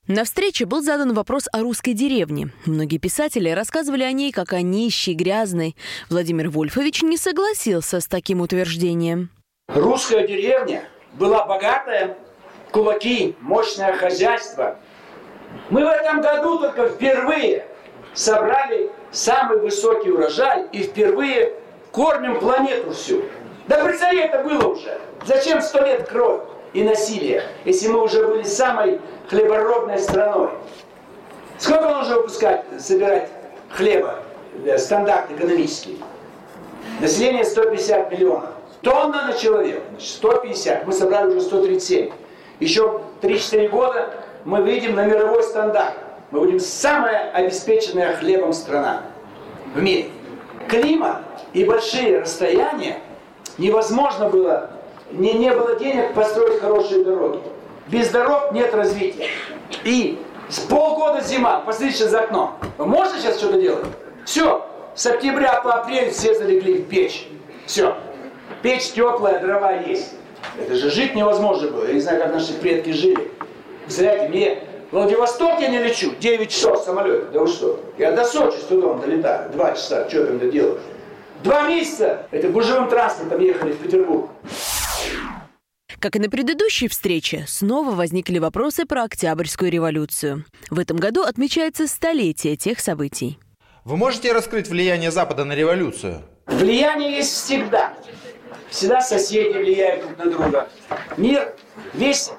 На 0.08 0.24
встрече 0.24 0.65
был 0.65 0.82
задан 0.82 1.13
вопрос 1.13 1.50
о 1.51 1.60
русской 1.60 1.91
деревне. 1.94 2.50
Многие 2.65 2.98
писатели 2.98 3.50
рассказывали 3.50 4.03
о 4.03 4.12
ней 4.13 4.32
как 4.32 4.53
о 4.53 4.62
нищей, 4.62 5.13
грязной. 5.13 5.75
Владимир 6.10 6.50
Вольфович 6.50 7.01
не 7.01 7.17
согласился 7.17 8.00
с 8.00 8.08
таким 8.08 8.39
утверждением. 8.39 9.29
Русская 9.67 10.25
деревня 10.25 10.84
была 11.15 11.46
богатая, 11.46 12.17
кулаки, 12.72 13.36
мощное 13.41 13.91
хозяйство. 13.98 14.79
Мы 15.70 15.84
в 15.84 15.88
этом 15.88 16.22
году 16.22 16.60
только 16.60 16.88
впервые 16.90 17.66
собрали 18.14 18.90
самый 19.12 19.60
высокий 19.60 20.12
урожай 20.12 20.66
и 20.72 20.84
впервые 20.84 21.54
кормим 21.92 22.40
планету 22.40 22.92
всю. 22.92 23.24
Да 23.68 23.84
при 23.84 23.98
царе 23.98 24.26
это 24.26 24.44
было 24.44 24.68
уже. 24.70 24.98
Зачем 25.26 25.62
сто 25.62 25.84
лет 25.84 26.08
кровь 26.08 26.42
и 26.74 26.84
насилие, 26.84 27.44
если 27.66 27.90
мы 27.90 28.02
уже 28.02 28.26
были 28.26 28.44
самой 28.44 29.02
хлеборобной 29.30 30.00
страной? 30.00 30.50
Сколько 31.58 31.90
нужно 31.90 32.18
выпускать, 32.18 32.64
собирать 32.80 33.30
хлеба, 33.72 34.20
э, 34.66 34.78
стандарт 34.78 35.32
экономический? 35.32 36.00
Население 37.02 37.44
150 37.44 38.12
миллионов. 38.12 38.50
Тонна 38.82 39.28
на 39.28 39.34
человека, 39.34 39.82
150. 40.00 40.86
Мы 40.86 40.94
собрали 40.94 41.32
уже 41.32 41.42
137. 41.42 42.12
Еще 42.60 43.02
3-4 43.22 43.70
года 43.70 44.10
мы 44.48 44.62
выйдем 44.62 44.96
на 44.96 45.04
мировой 45.04 45.44
стандарт. 45.44 45.94
Мы 46.32 46.39
будем 46.39 46.62
самая 46.62 47.32
обеспеченная 47.32 48.16
хлебом 48.16 48.54
страна 48.54 49.04
в 49.75 49.82
мире. 49.82 50.10
Климат 50.70 51.18
и 51.51 51.66
большие 51.66 52.22
расстояния 52.22 53.00
невозможно 53.58 54.30
было, 54.30 54.70
не, 55.12 55.34
не 55.34 55.51
было 55.51 55.75
денег 55.75 56.13
построить 56.13 56.62
хорошие 56.62 57.04
дороги. 57.04 57.42
Без 57.88 58.10
дорог 58.10 58.54
нет 58.54 58.74
развития. 58.74 59.27
И 59.84 60.18
с 60.48 60.60
полгода 60.60 61.22
зима, 61.22 61.60
посмотрите 61.66 62.08
за 62.08 62.22
окно. 62.22 62.58
Вы 62.77 62.86
можете 62.86 63.20
сейчас 63.20 63.39
что-то 63.39 63.62
делать? 63.62 63.86
Все, 64.24 64.66
с 64.96 65.06
октября 65.08 65.60
по 65.60 65.74
апрель 65.74 66.12
все 66.12 66.34
залегли 66.34 66.84
в 66.84 66.88
печь. 66.88 67.27
Все. 67.66 67.98
Печь 68.62 68.94
теплая, 68.94 69.42
дрова 69.42 69.74
есть. 69.74 70.13
Это 70.58 70.74
же 70.75 70.89
жить 70.89 71.16
невозможно 71.16 71.70
было. 71.70 71.86
Я 71.86 71.94
не 71.96 72.00
знаю, 72.00 72.22
как 72.22 72.34
наши 72.34 72.54
предки 72.54 72.92
жили. 72.92 73.30
Представляете, 73.88 74.27
мне 74.27 74.63
в 74.91 74.96
Владивосток 74.96 75.62
я 75.62 75.70
не 75.70 75.79
лечу, 75.79 76.13
9 76.20 76.51
часов 76.51 76.84
самолет. 76.84 77.32
Да 77.32 77.39
вы 77.39 77.48
что? 77.48 77.79
Я 77.98 78.12
до 78.12 78.25
Сочи 78.25 78.58
с 78.58 78.63
трудом 78.63 79.00
долетаю, 79.00 79.50
2 79.50 79.72
часа, 79.75 80.10
что 80.10 80.25
там 80.27 80.39
ты 80.39 80.51
делаешь? 80.51 80.82
Два 81.41 81.70
месяца 81.70 82.27
это 82.32 82.50
гужевым 82.50 82.89
транспортом 82.89 83.39
ехали 83.39 83.72
в 83.72 83.77
Петербург. 83.77 84.29
Как 86.00 86.17
и 86.17 86.20
на 86.20 86.29
предыдущей 86.29 86.89
встрече, 86.89 87.46
снова 87.48 87.91
возникли 87.91 88.39
вопросы 88.39 88.86
про 88.86 89.03
Октябрьскую 89.03 89.72
революцию. 89.72 90.44
В 90.70 90.79
этом 90.79 90.98
году 90.98 91.24
отмечается 91.24 91.88
столетие 91.88 92.58
тех 92.58 92.82
событий. 92.82 93.39
Вы 93.86 93.96
можете 93.96 94.34
раскрыть 94.34 94.67
влияние 94.67 95.12
Запада 95.12 95.46
на 95.46 95.53
революцию? 95.53 96.24
Влияние 96.46 97.15
есть 97.15 97.32
всегда. 97.32 97.94
Всегда 98.70 99.00
соседи 99.00 99.58
влияют 99.58 100.01
друг 100.01 100.17
на 100.17 100.25
друга. 100.29 100.70
Мир 101.15 101.56
весь, 101.94 102.32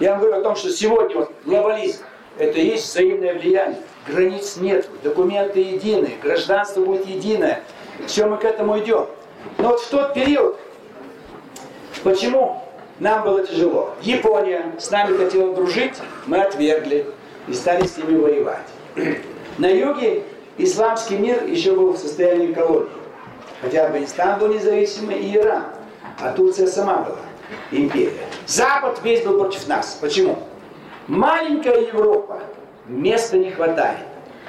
я 0.00 0.12
вам 0.12 0.20
говорю 0.20 0.38
о 0.38 0.42
том, 0.42 0.56
что 0.56 0.70
сегодня 0.70 1.16
вот 1.16 1.32
глобализм, 1.44 2.02
это 2.38 2.58
есть 2.58 2.86
взаимное 2.86 3.34
влияние. 3.34 3.80
Границ 4.06 4.56
нет, 4.56 4.88
документы 5.02 5.60
единые, 5.60 6.16
гражданство 6.22 6.84
будет 6.84 7.06
единое. 7.06 7.62
Все 8.06 8.26
мы 8.26 8.36
к 8.36 8.44
этому 8.44 8.78
идем. 8.78 9.06
Но 9.58 9.68
вот 9.68 9.80
в 9.80 9.88
тот 9.88 10.14
период, 10.14 10.58
почему 12.02 12.62
нам 12.98 13.22
было 13.22 13.46
тяжело? 13.46 13.94
Япония 14.02 14.72
с 14.78 14.90
нами 14.90 15.16
хотела 15.16 15.54
дружить, 15.54 15.94
мы 16.26 16.40
отвергли 16.40 17.06
и 17.46 17.52
стали 17.52 17.86
с 17.86 17.96
ними 17.96 18.16
воевать. 18.16 18.66
На 19.58 19.66
юге 19.66 20.24
исламский 20.58 21.16
мир 21.16 21.44
еще 21.44 21.72
был 21.72 21.92
в 21.92 21.98
состоянии 21.98 22.52
колонии. 22.52 22.90
Хотя 23.60 23.86
Афганистан 23.86 24.38
был 24.38 24.48
независимый 24.48 25.18
и 25.18 25.36
Иран. 25.36 25.64
А 26.20 26.32
Турция 26.32 26.66
сама 26.66 26.98
была 26.98 27.18
империя. 27.70 28.26
Запад 28.46 29.00
весь 29.02 29.24
был 29.24 29.38
против 29.38 29.66
нас. 29.68 29.98
Почему? 30.00 30.38
Маленькая 31.08 31.80
Европа. 31.80 32.40
Места 32.86 33.38
не 33.38 33.50
хватает. 33.50 33.98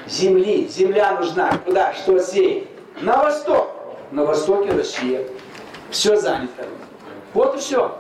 Земли. 0.08 0.68
Земля 0.68 1.12
нужна. 1.20 1.52
Куда? 1.66 1.94
Что 1.94 2.20
сеять? 2.20 2.66
На 3.02 3.24
восток. 3.24 3.72
На 4.12 4.26
востоке 4.26 4.72
Россия. 4.72 5.22
Все 5.90 6.16
занято. 6.16 6.66
Вот 7.34 7.56
и 7.56 7.60
все. 7.60 7.98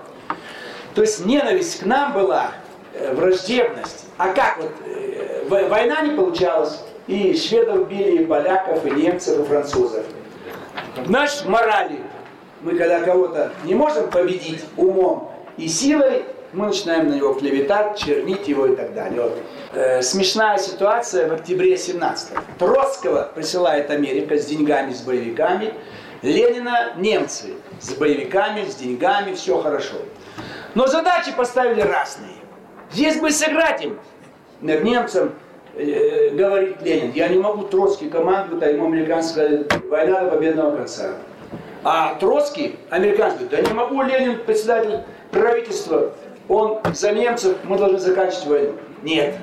То 0.93 1.01
есть 1.01 1.25
ненависть 1.25 1.81
к 1.81 1.85
нам 1.85 2.13
была, 2.13 2.51
э, 2.93 3.13
враждебность. 3.13 4.05
А 4.17 4.29
как 4.29 4.57
вот? 4.57 4.71
Э, 4.85 5.67
война 5.67 6.01
не 6.01 6.15
получалась. 6.15 6.81
И 7.07 7.37
шведов 7.37 7.87
били, 7.87 8.23
и 8.23 8.25
поляков, 8.25 8.85
и 8.85 8.91
немцев, 8.91 9.39
и 9.39 9.43
французов. 9.43 10.05
Наш 11.07 11.45
морали. 11.45 11.99
Мы 12.65 12.75
когда 12.77 12.99
кого-то 13.01 13.51
не 13.63 13.75
можем 13.75 14.09
победить 14.09 14.65
умом 14.75 15.31
и 15.55 15.67
силой, 15.67 16.25
мы 16.51 16.65
начинаем 16.65 17.09
на 17.09 17.13
него 17.13 17.35
клеветать, 17.35 17.95
чернить 17.95 18.47
его 18.47 18.65
и 18.65 18.75
так 18.75 18.95
далее. 18.95 19.21
Вот. 19.21 19.37
Э, 19.73 20.01
смешная 20.01 20.57
ситуация 20.57 21.29
в 21.29 21.33
октябре 21.33 21.77
17 21.77 22.31
-го. 22.31 22.39
Троцкого 22.57 23.31
присылает 23.35 23.91
Америка 23.91 24.35
с 24.39 24.47
деньгами, 24.47 24.93
с 24.93 25.01
боевиками. 25.01 25.75
Ленина 26.23 26.93
немцы. 26.97 27.53
С 27.79 27.93
боевиками, 27.93 28.65
с 28.65 28.73
деньгами, 28.77 29.35
все 29.35 29.61
хорошо. 29.61 29.97
Но 30.73 30.87
задачи 30.87 31.31
поставили 31.37 31.81
разные. 31.81 32.39
Здесь 32.91 33.17
бы 33.19 33.29
сыграть 33.29 33.85
им, 33.85 33.99
немцам, 34.61 35.35
э, 35.75 36.29
говорит 36.31 36.81
Ленин, 36.81 37.11
я 37.11 37.27
не 37.27 37.37
могу 37.37 37.65
Троцкий 37.65 38.09
командовать, 38.09 38.63
а 38.63 38.71
ему 38.71 38.87
американская 38.87 39.65
война 39.87 40.21
до 40.21 40.31
победного 40.31 40.77
конца. 40.77 41.11
А 41.87 42.15
Троцкий, 42.15 42.79
американский, 42.89 43.45
да 43.45 43.61
не 43.61 43.71
могу, 43.71 44.01
Ленин, 44.01 44.39
председатель 44.43 45.01
правительства, 45.29 46.13
он 46.49 46.79
за 46.91 47.11
немцев, 47.11 47.57
мы 47.63 47.77
должны 47.77 47.99
заканчивать 47.99 48.47
войну. 48.47 48.73
Нет. 49.03 49.35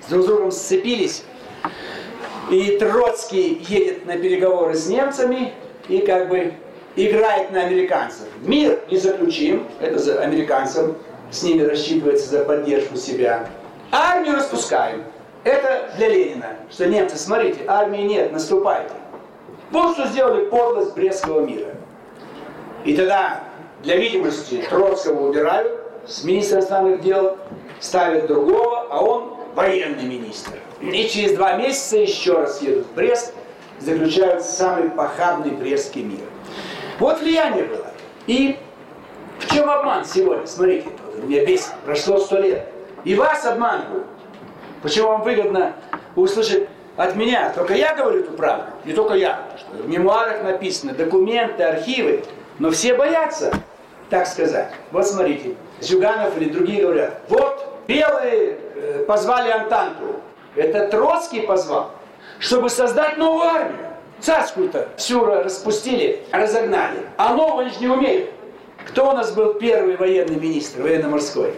С 0.00 0.08
друг 0.08 0.22
с 0.22 0.26
другом 0.26 0.52
сцепились. 0.52 1.22
И 2.50 2.78
Троцкий 2.78 3.62
едет 3.68 4.06
на 4.06 4.16
переговоры 4.16 4.74
с 4.74 4.86
немцами 4.86 5.52
и 5.88 5.98
как 5.98 6.30
бы 6.30 6.54
играет 6.96 7.50
на 7.50 7.64
американцев. 7.64 8.26
Мир 8.40 8.80
не 8.90 8.96
заключим, 8.96 9.68
это 9.78 9.98
за 9.98 10.18
американцам, 10.22 10.96
с 11.30 11.42
ними 11.42 11.60
рассчитывается 11.60 12.30
за 12.30 12.46
поддержку 12.46 12.96
себя. 12.96 13.50
Армию 13.90 14.36
распускаем. 14.36 15.04
Это 15.44 15.90
для 15.98 16.08
Ленина, 16.08 16.56
что 16.70 16.86
немцы, 16.86 17.18
смотрите, 17.18 17.60
армии 17.66 18.00
нет, 18.00 18.32
наступайте. 18.32 18.94
Вот 19.70 19.94
что 19.94 20.06
сделали 20.06 20.46
подлость 20.46 20.94
Брестского 20.94 21.40
мира. 21.40 21.71
И 22.84 22.96
тогда 22.96 23.44
для 23.82 23.96
видимости 23.96 24.64
Троцкого 24.68 25.28
убирают 25.28 25.80
с 26.06 26.24
министра 26.24 26.58
иностранных 26.58 27.00
дел, 27.02 27.38
ставят 27.80 28.26
другого, 28.26 28.86
а 28.90 29.02
он 29.02 29.34
военный 29.54 30.04
министр. 30.04 30.52
И 30.80 31.08
через 31.08 31.36
два 31.36 31.54
месяца 31.54 31.96
еще 31.96 32.34
раз 32.34 32.60
едут 32.62 32.86
в 32.86 32.94
Брест, 32.94 33.34
заключают 33.78 34.42
самый 34.42 34.90
похабный 34.90 35.52
Брестский 35.52 36.02
мир. 36.02 36.24
Вот 36.98 37.20
влияние 37.20 37.64
было. 37.64 37.86
И 38.26 38.58
в 39.38 39.52
чем 39.52 39.68
обман 39.68 40.04
сегодня? 40.04 40.46
Смотрите, 40.46 40.88
меня 41.22 41.44
бесит. 41.44 41.72
Прошло 41.84 42.18
сто 42.18 42.38
лет. 42.38 42.68
И 43.04 43.14
вас 43.14 43.44
обманывают. 43.44 44.06
Почему 44.82 45.08
вам 45.08 45.22
выгодно 45.22 45.74
услышать 46.14 46.68
от 46.96 47.16
меня? 47.16 47.52
Только 47.54 47.74
я 47.74 47.94
говорю 47.94 48.20
эту 48.20 48.32
правду. 48.32 48.72
Не 48.84 48.92
только 48.92 49.14
я. 49.14 49.48
Что 49.58 49.82
в 49.82 49.88
мемуарах 49.88 50.42
написано, 50.42 50.92
документы, 50.92 51.62
архивы. 51.62 52.24
Но 52.58 52.70
все 52.70 52.94
боятся, 52.94 53.52
так 54.10 54.26
сказать. 54.26 54.72
Вот 54.90 55.06
смотрите, 55.06 55.54
Зюганов 55.80 56.36
или 56.36 56.48
другие 56.48 56.82
говорят, 56.82 57.20
вот 57.28 57.66
белые 57.86 58.58
э, 58.74 59.04
позвали 59.06 59.50
Антанту. 59.50 60.20
Это 60.54 60.88
Троцкий 60.88 61.40
позвал, 61.40 61.92
чтобы 62.38 62.68
создать 62.68 63.16
новую 63.16 63.44
армию. 63.44 63.88
Царскую-то 64.20 64.88
всю 64.96 65.24
распустили, 65.24 66.22
разогнали. 66.30 67.00
А 67.16 67.34
они 67.34 67.70
же 67.70 67.80
не 67.80 67.88
умеют. 67.88 68.30
Кто 68.86 69.10
у 69.10 69.12
нас 69.12 69.32
был 69.32 69.54
первый 69.54 69.96
военный 69.96 70.36
министр, 70.36 70.82
военно-морской? 70.82 71.54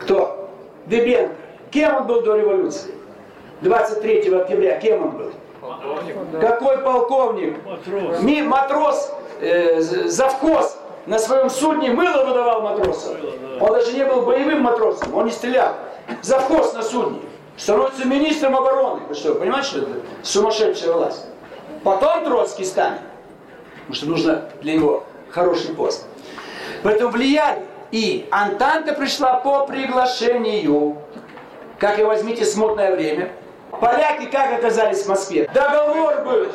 Кто? 0.00 0.50
Дебенко. 0.86 1.34
Кем 1.70 1.96
он 1.96 2.06
был 2.06 2.22
до 2.22 2.36
революции? 2.36 2.94
23 3.62 4.34
октября 4.34 4.78
кем 4.78 5.02
он 5.02 5.10
был? 5.10 5.32
Полковник. 5.60 6.16
Какой 6.40 6.78
полковник? 6.78 7.64
Матрос. 7.64 8.22
Ми, 8.22 8.42
матрос, 8.42 9.14
э, 9.40 9.80
завхоз 9.80 10.78
на 11.06 11.18
своем 11.18 11.50
судне 11.50 11.90
мыло 11.90 12.24
выдавал 12.24 12.62
матросам. 12.62 13.16
Он 13.60 13.72
даже 13.72 13.92
не 13.92 14.04
был 14.04 14.22
боевым 14.22 14.62
матросом, 14.62 15.14
он 15.14 15.26
не 15.26 15.32
стрелял. 15.32 15.74
Завхоз 16.22 16.74
на 16.74 16.82
судне. 16.82 17.20
Становится 17.56 18.06
министром 18.06 18.56
обороны. 18.56 19.02
Вы 19.08 19.14
что, 19.14 19.34
понимаете, 19.34 19.68
что 19.68 19.78
это 19.80 19.90
сумасшедшая 20.22 20.92
власть? 20.92 21.26
Потом 21.84 22.24
Троцкий 22.24 22.64
станет. 22.64 23.00
Потому 23.80 23.94
что 23.94 24.06
нужно 24.06 24.50
для 24.62 24.74
него 24.74 25.04
хороший 25.30 25.74
пост. 25.74 26.06
Поэтому 26.82 27.10
влияли. 27.10 27.62
И 27.90 28.28
Антанта 28.30 28.94
пришла 28.94 29.34
по 29.34 29.66
приглашению. 29.66 30.98
Как 31.78 31.98
и 31.98 32.02
возьмите 32.02 32.44
смутное 32.44 32.94
время. 32.94 33.32
Поляки 33.80 34.26
как 34.26 34.52
оказались 34.52 35.02
в 35.02 35.08
Москве? 35.08 35.50
Договор 35.52 36.22
был 36.24 36.46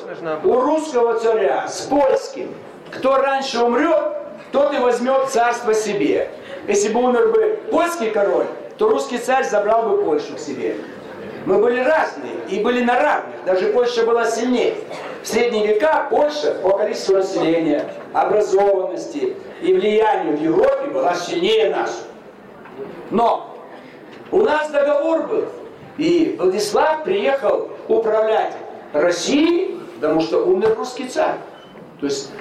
у 0.43 0.62
русского 0.62 1.19
царя 1.19 1.67
с 1.67 1.81
польским. 1.81 2.53
Кто 2.91 3.17
раньше 3.17 3.60
умрет, 3.63 4.13
тот 4.52 4.74
и 4.74 4.78
возьмет 4.78 5.30
царство 5.30 5.74
себе. 5.74 6.30
Если 6.67 6.89
бы 6.89 7.02
умер 7.02 7.30
бы 7.30 7.60
польский 7.71 8.12
король, 8.12 8.48
то 8.78 8.89
русский 8.89 9.17
царь 9.17 9.45
забрал 9.45 9.84
бы 9.89 10.04
Польшу 10.04 10.36
к 10.36 10.39
себе. 10.39 10.78
Мы 11.45 11.60
были 11.60 11.80
разные 11.80 12.34
и 12.50 12.63
были 12.63 12.84
на 12.84 13.00
равных. 13.00 13.36
Даже 13.45 13.67
Польша 13.67 14.04
была 14.06 14.26
сильнее. 14.26 14.76
В 15.21 15.28
средние 15.28 15.67
века 15.67 16.08
Польша 16.10 16.56
по 16.62 16.78
количеству 16.78 17.15
населения, 17.15 17.86
образованности 18.13 19.36
и 19.62 19.74
влиянию 19.74 20.38
в 20.38 20.41
Европе 20.41 20.89
была 20.91 21.13
сильнее 21.15 21.69
нас. 21.69 22.04
Но 23.12 23.56
у 24.32 24.41
нас 24.41 24.69
договор 24.71 25.28
был, 25.28 25.45
и 25.98 26.36
Владислав 26.39 27.04
приехал 27.04 27.69
управлять 27.88 28.54
Россией, 28.93 29.80
потому 29.95 30.21
что 30.21 30.45
умер 30.45 30.76
русский 30.78 31.08
царь. 31.08 31.36
То 31.99 32.08
есть 32.08 32.31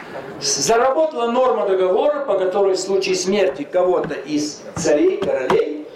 заработала 0.41 1.31
норма 1.31 1.67
договора, 1.67 2.25
по 2.25 2.39
которой 2.39 2.75
в 2.75 2.81
случае 2.81 3.15
смерти 3.15 3.63
кого-то 3.63 4.15
из 4.15 4.63
царей, 4.75 5.19
королей, 5.19 5.87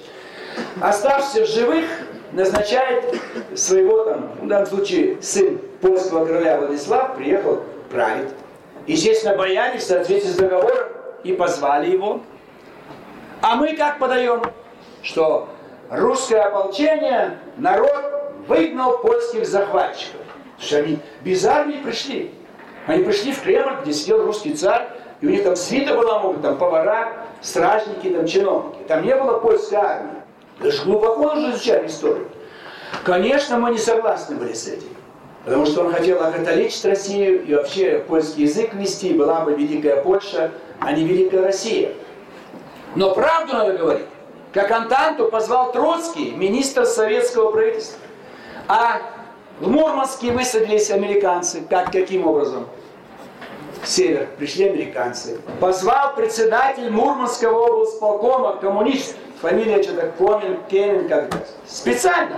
оставшихся 0.80 1.44
в 1.44 1.48
живых, 1.48 1.84
назначает 2.32 3.16
своего, 3.54 4.04
там, 4.04 4.30
в 4.42 4.46
данном 4.46 4.66
случае, 4.66 5.20
сын 5.22 5.58
польского 5.80 6.26
короля 6.26 6.58
Владислав 6.58 7.16
приехал 7.16 7.62
править. 7.90 8.28
Естественно, 8.86 9.36
бояре 9.36 9.78
в 9.78 9.82
соответствии 9.82 10.32
с 10.32 10.36
договором 10.36 10.88
и 11.24 11.32
позвали 11.32 11.90
его. 11.90 12.20
А 13.42 13.56
мы 13.56 13.76
как 13.76 13.98
подаем? 13.98 14.42
Что 15.02 15.48
русское 15.90 16.40
ополчение, 16.40 17.38
народ 17.56 18.32
выгнал 18.46 18.98
польских 18.98 19.46
захватчиков. 19.46 20.20
Что 20.58 20.78
они 20.78 20.98
без 21.22 21.44
армии 21.44 21.80
пришли. 21.82 22.34
Они 22.86 23.04
пришли 23.04 23.32
в 23.32 23.42
Кремль, 23.42 23.82
где 23.82 23.92
сидел 23.92 24.24
русский 24.24 24.54
царь, 24.54 24.88
и 25.20 25.26
у 25.26 25.30
них 25.30 25.44
там 25.44 25.56
свита 25.56 25.94
была, 25.94 26.20
могут, 26.20 26.42
там 26.42 26.56
повара, 26.56 27.12
стражники, 27.40 28.08
там 28.08 28.26
чиновники. 28.26 28.78
Там 28.86 29.04
не 29.04 29.14
было 29.14 29.38
польской 29.38 29.78
армии. 29.78 30.22
Даже 30.60 30.84
глубоко 30.84 31.34
нужно 31.34 31.54
изучать 31.54 31.86
историю. 31.86 32.28
Конечно, 33.04 33.58
мы 33.58 33.72
не 33.72 33.78
согласны 33.78 34.36
были 34.36 34.52
с 34.52 34.66
этим. 34.66 34.88
Потому 35.44 35.66
что 35.66 35.84
он 35.84 35.92
хотел 35.92 36.22
окатоличить 36.22 36.84
Россию 36.84 37.44
и 37.44 37.54
вообще 37.54 38.04
польский 38.06 38.44
язык 38.44 38.74
вести, 38.74 39.14
была 39.14 39.40
бы 39.40 39.54
Великая 39.54 40.02
Польша, 40.02 40.50
а 40.80 40.92
не 40.92 41.04
Великая 41.04 41.42
Россия. 41.42 41.92
Но 42.94 43.14
правду 43.14 43.54
надо 43.54 43.74
говорить. 43.74 44.06
Как 44.52 44.70
Антанту 44.70 45.28
позвал 45.28 45.72
Троцкий, 45.72 46.32
министр 46.32 46.86
советского 46.86 47.50
правительства. 47.50 48.00
А 48.66 49.00
в 49.60 49.68
Мурманске 49.70 50.32
высадились 50.32 50.90
американцы. 50.90 51.62
Как, 51.68 51.92
каким 51.92 52.26
образом? 52.26 52.66
север 53.84 54.28
пришли 54.38 54.68
американцы. 54.68 55.40
Позвал 55.60 56.14
председатель 56.14 56.90
Мурманского 56.90 57.66
облсполкома, 57.66 58.56
коммунист, 58.56 59.16
фамилия 59.40 59.82
что-то 59.82 60.12
Комин, 60.18 60.58
Кемин, 60.68 61.08
как-то. 61.08 61.38
Специально. 61.66 62.36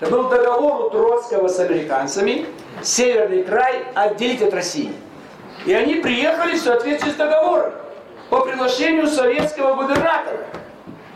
Это 0.00 0.10
был 0.10 0.28
договор 0.28 0.86
у 0.86 0.90
Троцкого 0.90 1.48
с 1.48 1.58
американцами, 1.58 2.46
северный 2.82 3.42
край 3.44 3.84
отделить 3.94 4.42
от 4.42 4.52
России. 4.52 4.92
И 5.64 5.72
они 5.72 5.96
приехали 5.96 6.56
в 6.56 6.60
соответствии 6.60 7.10
с 7.10 7.14
договором 7.14 7.72
по 8.28 8.40
приглашению 8.40 9.06
советского 9.06 9.74
губернатора. 9.74 10.46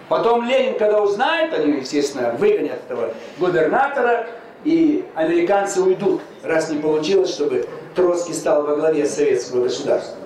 Потом 0.09 0.45
Ленин, 0.45 0.77
когда 0.79 1.03
узнает, 1.03 1.55
они, 1.55 1.81
естественно, 1.81 2.33
выгонят 2.33 2.81
этого 2.87 3.11
губернатора, 3.39 4.27
и 4.65 5.05
американцы 5.15 5.81
уйдут, 5.81 6.21
раз 6.43 6.71
не 6.71 6.79
получилось, 6.79 7.31
чтобы 7.31 7.67
Троцкий 7.95 8.35
стал 8.35 8.65
во 8.65 8.77
главе 8.77 9.07
советского 9.07 9.65
государства. 9.65 10.17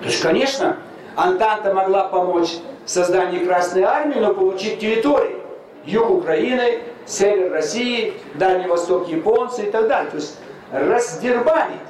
То 0.00 0.06
есть, 0.06 0.20
конечно, 0.20 0.78
Антанта 1.14 1.72
могла 1.72 2.08
помочь 2.08 2.50
в 2.84 2.90
создании 2.90 3.44
Красной 3.44 3.82
Армии, 3.82 4.18
но 4.18 4.34
получить 4.34 4.80
территории. 4.80 5.36
Юг 5.84 6.10
Украины, 6.10 6.80
север 7.06 7.52
России, 7.52 8.14
Дальний 8.34 8.68
Восток 8.68 9.08
японцы 9.08 9.66
и 9.66 9.70
так 9.70 9.88
далее. 9.88 10.10
То 10.10 10.16
есть 10.16 10.38
раздербанить. 10.70 11.80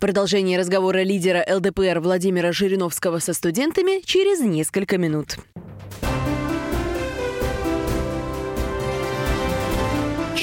Продолжение 0.00 0.58
разговора 0.58 1.02
лидера 1.02 1.44
ЛДПР 1.48 2.00
Владимира 2.00 2.52
Жириновского 2.52 3.18
со 3.18 3.32
студентами 3.32 4.00
через 4.04 4.40
несколько 4.40 4.98
минут. 4.98 5.38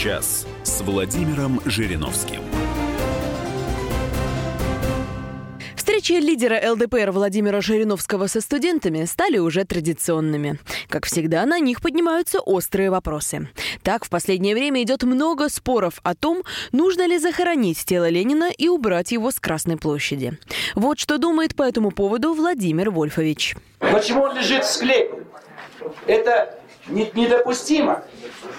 Час 0.05 0.45
с 0.61 0.81
Владимиром 0.81 1.59
Жириновским. 1.65 2.41
Встречи 5.75 6.11
лидера 6.11 6.61
ЛДПР 6.73 7.09
Владимира 7.09 7.59
Жириновского 7.59 8.27
со 8.27 8.39
студентами 8.39 9.05
стали 9.05 9.39
уже 9.39 9.65
традиционными. 9.65 10.59
Как 10.89 11.07
всегда, 11.07 11.43
на 11.47 11.57
них 11.57 11.81
поднимаются 11.81 12.39
острые 12.39 12.91
вопросы. 12.91 13.49
Так, 13.81 14.05
в 14.05 14.11
последнее 14.11 14.53
время 14.53 14.83
идет 14.83 15.01
много 15.01 15.49
споров 15.49 15.99
о 16.03 16.13
том, 16.13 16.43
нужно 16.71 17.07
ли 17.07 17.17
захоронить 17.17 17.83
тело 17.83 18.07
Ленина 18.07 18.51
и 18.55 18.67
убрать 18.67 19.11
его 19.11 19.31
с 19.31 19.39
Красной 19.39 19.77
площади. 19.77 20.37
Вот 20.75 20.99
что 20.99 21.17
думает 21.17 21.55
по 21.55 21.63
этому 21.63 21.89
поводу 21.89 22.35
Владимир 22.35 22.91
Вольфович. 22.91 23.55
Почему 23.79 24.21
он 24.21 24.37
лежит 24.37 24.65
в 24.65 24.71
склепе? 24.71 25.25
Это 26.05 26.59
недопустимо. 26.87 28.03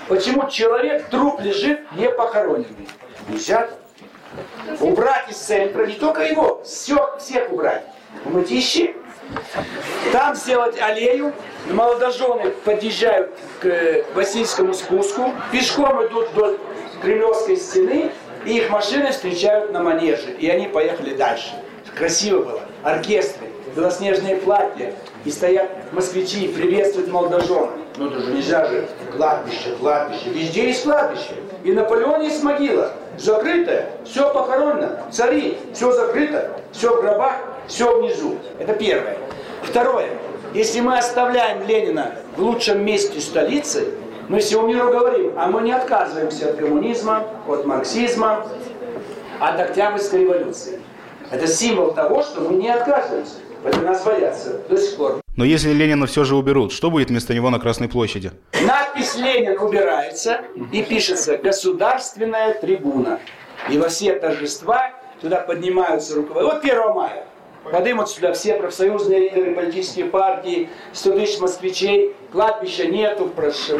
Почему 0.09 0.49
человек, 0.49 1.09
труп 1.09 1.41
лежит 1.41 1.81
не 1.93 2.09
похороненный? 2.11 2.89
Нельзя 3.29 3.69
убрать 4.81 5.31
из 5.31 5.37
центра, 5.37 5.87
не 5.87 5.95
только 5.95 6.23
его, 6.23 6.63
все, 6.65 7.17
всех 7.19 7.53
убрать. 7.53 7.85
Мытищи, 8.25 8.95
там 10.13 10.35
сделать 10.35 10.81
аллею, 10.81 11.33
молодожены 11.71 12.51
подъезжают 12.65 13.37
к 13.61 14.05
Васильскому 14.15 14.75
спуску, 14.75 15.33
пешком 15.53 16.07
идут 16.07 16.31
вдоль 16.31 16.59
Кремлевской 17.03 17.57
стены, 17.57 18.11
и 18.45 18.59
их 18.59 18.71
машины 18.71 19.11
встречают 19.11 19.73
на 19.73 19.83
манеже, 19.83 20.31
и 20.39 20.49
они 20.49 20.69
поехали 20.69 21.15
дальше. 21.15 21.51
Красиво 21.97 22.43
было, 22.43 22.63
оркестры, 22.83 23.49
белоснежные 23.75 24.37
платья, 24.37 24.95
и 25.27 25.31
стоят 25.33 25.69
москвичи, 25.93 26.47
приветствуют 26.49 27.11
молодоженов. 27.11 27.71
Ну 27.97 28.07
это 28.07 28.21
же 28.21 28.33
нельзя 28.33 28.65
же, 28.67 28.87
кладбище, 29.17 29.75
кладбище, 29.81 30.31
везде 30.31 30.69
есть 30.69 30.85
кладбище. 30.85 31.35
И 31.65 31.73
Наполеон 31.73 32.23
есть 32.23 32.45
могила, 32.45 32.93
закрытая, 33.19 33.91
все 34.05 34.33
похоронено, 34.33 35.01
цари, 35.11 35.59
все 35.75 35.91
закрыто, 35.91 36.53
все 36.71 36.97
в 36.97 37.03
гробах, 37.03 37.35
все 37.67 37.99
внизу. 37.99 38.37
Это 38.61 38.75
первое. 38.75 39.17
Второе. 39.63 40.11
Если 40.55 40.79
мы 40.79 40.97
оставляем 40.97 41.67
Ленина 41.67 42.13
в 42.37 42.43
лучшем 42.43 42.85
месте 42.85 43.21
столицы, 43.21 43.89
мы 44.29 44.39
всему 44.39 44.69
миру 44.69 44.93
говорим, 44.93 45.33
а 45.37 45.49
мы 45.49 45.63
не 45.63 45.73
отказываемся 45.73 46.51
от 46.51 46.57
коммунизма, 46.57 47.25
от 47.49 47.67
марксизма, 47.67 48.47
от 49.41 49.61
Октябрьской 49.61 50.21
революции. 50.21 50.81
Это 51.33 51.49
символ 51.49 51.93
того, 51.95 52.23
что 52.23 52.43
мы 52.43 52.55
не 52.55 52.69
отказываемся. 52.69 53.46
Это 53.67 53.81
нас 53.81 54.05
боятся 54.05 54.61
до 54.69 54.77
сих 54.77 54.97
пор. 54.97 55.21
Но 55.37 55.45
если 55.45 55.73
Ленина 55.73 56.07
все 56.07 56.25
же 56.25 56.37
уберут, 56.37 56.73
что 56.73 56.91
будет 56.91 57.11
вместо 57.11 57.35
него 57.35 57.51
на 57.51 57.59
Красной 57.59 57.89
площади? 57.89 58.31
Надпись 58.63 59.17
«Ленин» 59.17 59.59
убирается 59.61 60.43
и 60.73 60.83
пишется 60.83 61.37
«Государственная 61.37 62.55
трибуна». 62.55 63.19
И 63.69 63.77
во 63.77 63.89
все 63.89 64.15
торжества 64.15 64.93
туда 65.21 65.41
поднимаются 65.41 66.15
руководители. 66.15 66.55
Вот 66.55 66.65
1 66.65 66.95
мая. 66.95 67.27
Подымут 67.65 68.09
сюда 68.09 68.33
все 68.33 68.55
профсоюзные 68.55 69.19
лидеры, 69.19 69.55
политические 69.55 70.05
партии, 70.07 70.69
100 70.93 71.19
тысяч 71.19 71.41
москвичей, 71.41 72.15
кладбища 72.31 72.87
нету, 72.87 73.33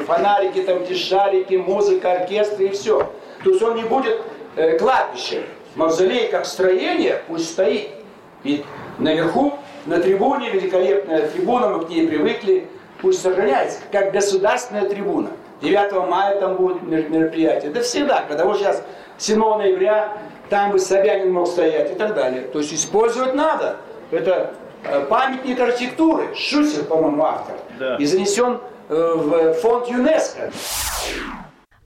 фонарики, 0.05 0.63
там 0.63 0.79
эти 0.79 0.95
шарики, 0.95 1.55
музыка, 1.55 2.13
оркестры 2.13 2.67
и 2.67 2.71
все. 2.71 3.13
То 3.45 3.51
есть 3.51 3.63
он 3.63 3.77
не 3.77 3.85
будет 3.85 4.21
э, 4.57 4.77
кладбищем. 4.79 5.45
Мавзолей 5.77 6.29
как 6.29 6.47
строение 6.47 7.23
пусть 7.29 7.53
стоит. 7.53 7.91
И 8.43 8.65
наверху 8.99 9.57
на 9.87 10.01
трибуне, 10.01 10.51
великолепная 10.51 11.29
трибуна, 11.29 11.69
мы 11.69 11.85
к 11.85 11.89
ней 11.89 12.07
привыкли, 12.07 12.69
пусть 13.01 13.23
сохраняется, 13.23 13.79
как 13.93 14.13
государственная 14.13 14.89
трибуна. 14.89 15.31
9 15.63 16.09
мая 16.09 16.39
там 16.39 16.57
будет 16.57 16.83
мероприятие. 16.83 17.71
Да 17.71 17.81
всегда, 17.81 18.25
когда 18.29 18.45
вот 18.45 18.59
сейчас 18.59 18.83
7 19.19 19.39
ноября, 19.39 20.13
там 20.51 20.73
бы 20.73 20.79
Собянин 20.79 21.33
мог 21.33 21.49
стоять 21.49 21.93
и 21.93 21.95
так 21.95 22.15
далее. 22.15 22.43
То 22.43 22.59
есть 22.59 22.75
использовать 22.75 23.35
надо. 23.35 23.77
Это 24.11 24.55
э, 24.85 25.05
памятник 25.07 25.59
архитектуры, 25.59 26.35
Шусер, 26.35 26.85
по-моему, 26.85 27.25
автор, 27.25 27.57
да. 27.79 27.97
и 27.97 28.05
занесен 28.05 28.61
э, 28.89 28.95
в 28.95 29.55
фонд 29.55 29.89
ЮНЕСКО. 29.89 30.53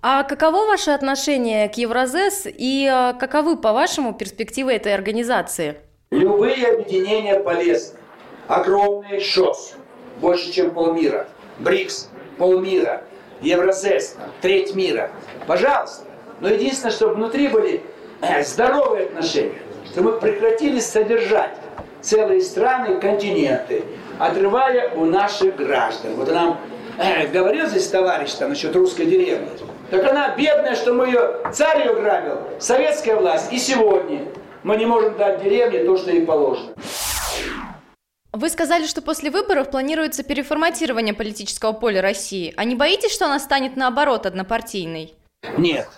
А 0.02 0.24
каково 0.24 0.66
ваше 0.66 0.90
отношение 0.90 1.68
к 1.68 1.74
Евразес 1.74 2.46
и 2.46 2.90
э, 2.90 3.14
каковы, 3.18 3.56
по-вашему, 3.56 4.14
перспективы 4.14 4.72
этой 4.72 4.94
организации? 4.94 5.76
Любые 6.12 6.66
объединения 6.66 7.38
полезны. 7.38 8.00
Огромные 8.48 9.20
ШОС, 9.20 9.74
больше, 10.20 10.50
чем 10.50 10.72
полмира. 10.72 11.28
БРИКС, 11.60 12.08
полмира. 12.36 13.04
Еврозес, 13.40 14.16
треть 14.40 14.74
мира. 14.74 15.12
Пожалуйста. 15.46 16.06
Но 16.40 16.48
единственное, 16.48 16.90
чтобы 16.90 17.14
внутри 17.14 17.46
были 17.46 17.84
э, 18.22 18.42
здоровые 18.42 19.06
отношения. 19.06 19.62
Чтобы 19.92 20.10
мы 20.10 20.18
прекратили 20.18 20.80
содержать 20.80 21.54
целые 22.00 22.40
страны, 22.40 22.96
континенты, 22.96 23.84
отрывая 24.18 24.92
у 24.96 25.04
наших 25.04 25.54
граждан. 25.54 26.14
Вот 26.16 26.28
нам 26.28 26.58
э, 26.98 27.28
говорил 27.28 27.68
здесь 27.68 27.86
товарищ 27.86 28.32
там 28.32 28.48
насчет 28.48 28.74
русской 28.74 29.06
деревни. 29.06 29.48
Так 29.90 30.04
она 30.10 30.34
бедная, 30.34 30.74
что 30.74 30.92
мы 30.92 31.06
ее, 31.06 31.36
царь 31.52 31.86
ее 31.86 31.94
грабил, 31.94 32.38
советская 32.58 33.14
власть. 33.14 33.52
И 33.52 33.58
сегодня 33.58 34.26
мы 34.62 34.76
не 34.76 34.86
можем 34.86 35.16
дать 35.16 35.42
деревне 35.42 35.84
то, 35.84 35.96
что 35.96 36.10
ей 36.10 36.24
положено. 36.24 36.74
Вы 38.32 38.48
сказали, 38.48 38.86
что 38.86 39.02
после 39.02 39.30
выборов 39.30 39.70
планируется 39.70 40.22
переформатирование 40.22 41.14
политического 41.14 41.72
поля 41.72 42.00
России. 42.00 42.54
А 42.56 42.64
не 42.64 42.76
боитесь, 42.76 43.12
что 43.12 43.26
она 43.26 43.40
станет 43.40 43.76
наоборот 43.76 44.24
однопартийной? 44.24 45.14
Нет, 45.56 45.88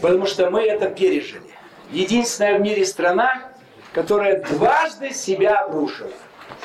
потому 0.00 0.26
что 0.26 0.48
мы 0.50 0.62
это 0.62 0.88
пережили. 0.90 1.42
Единственная 1.90 2.58
в 2.58 2.62
мире 2.62 2.86
страна, 2.86 3.52
которая 3.92 4.42
дважды 4.44 5.12
себя 5.12 5.58
обрушила 5.60 6.12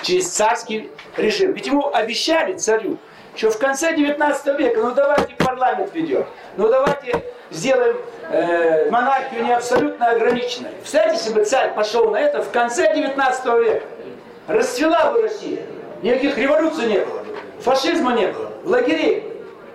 через 0.04 0.30
царский 0.30 0.90
режим. 1.16 1.54
Ведь 1.54 1.66
ему 1.66 1.92
обещали 1.92 2.56
царю, 2.56 2.98
что 3.36 3.50
в 3.50 3.58
конце 3.58 3.96
19 3.96 4.60
века, 4.60 4.82
ну 4.82 4.92
давайте 4.94 5.34
парламент 5.36 5.94
ведем, 5.94 6.26
ну 6.58 6.70
давайте 6.70 7.24
сделаем 7.50 7.98
э, 8.30 8.90
монархию 8.90 9.44
не 9.44 9.54
абсолютно 9.54 10.12
ограниченной. 10.12 10.72
Представляете, 10.72 11.18
если 11.18 11.34
бы 11.34 11.46
царь 11.46 11.74
пошел 11.74 12.10
на 12.12 12.18
это 12.18 12.42
в 12.42 12.52
конце 12.52 12.94
19 12.94 13.46
века, 13.64 13.86
расцвела 14.48 15.12
бы 15.12 15.24
Россия, 15.24 15.62
никаких 16.02 16.38
революций 16.38 16.88
не 16.88 17.00
было 17.00 17.20
бы, 17.20 17.36
фашизма 17.60 18.14
не 18.14 18.28
было, 18.28 18.52
лагерей. 18.64 19.24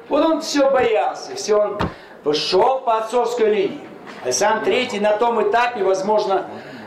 Вот 0.08 0.24
он 0.24 0.40
все 0.40 0.70
боялся, 0.70 1.34
все 1.36 1.56
он 1.56 1.78
пошел 2.24 2.80
по 2.80 2.98
отцовской 2.98 3.54
линии. 3.54 3.80
Александр 4.24 4.64
Третий 4.64 5.00
на 5.00 5.16
том 5.16 5.42
этапе, 5.48 5.82
возможно, 5.84 6.46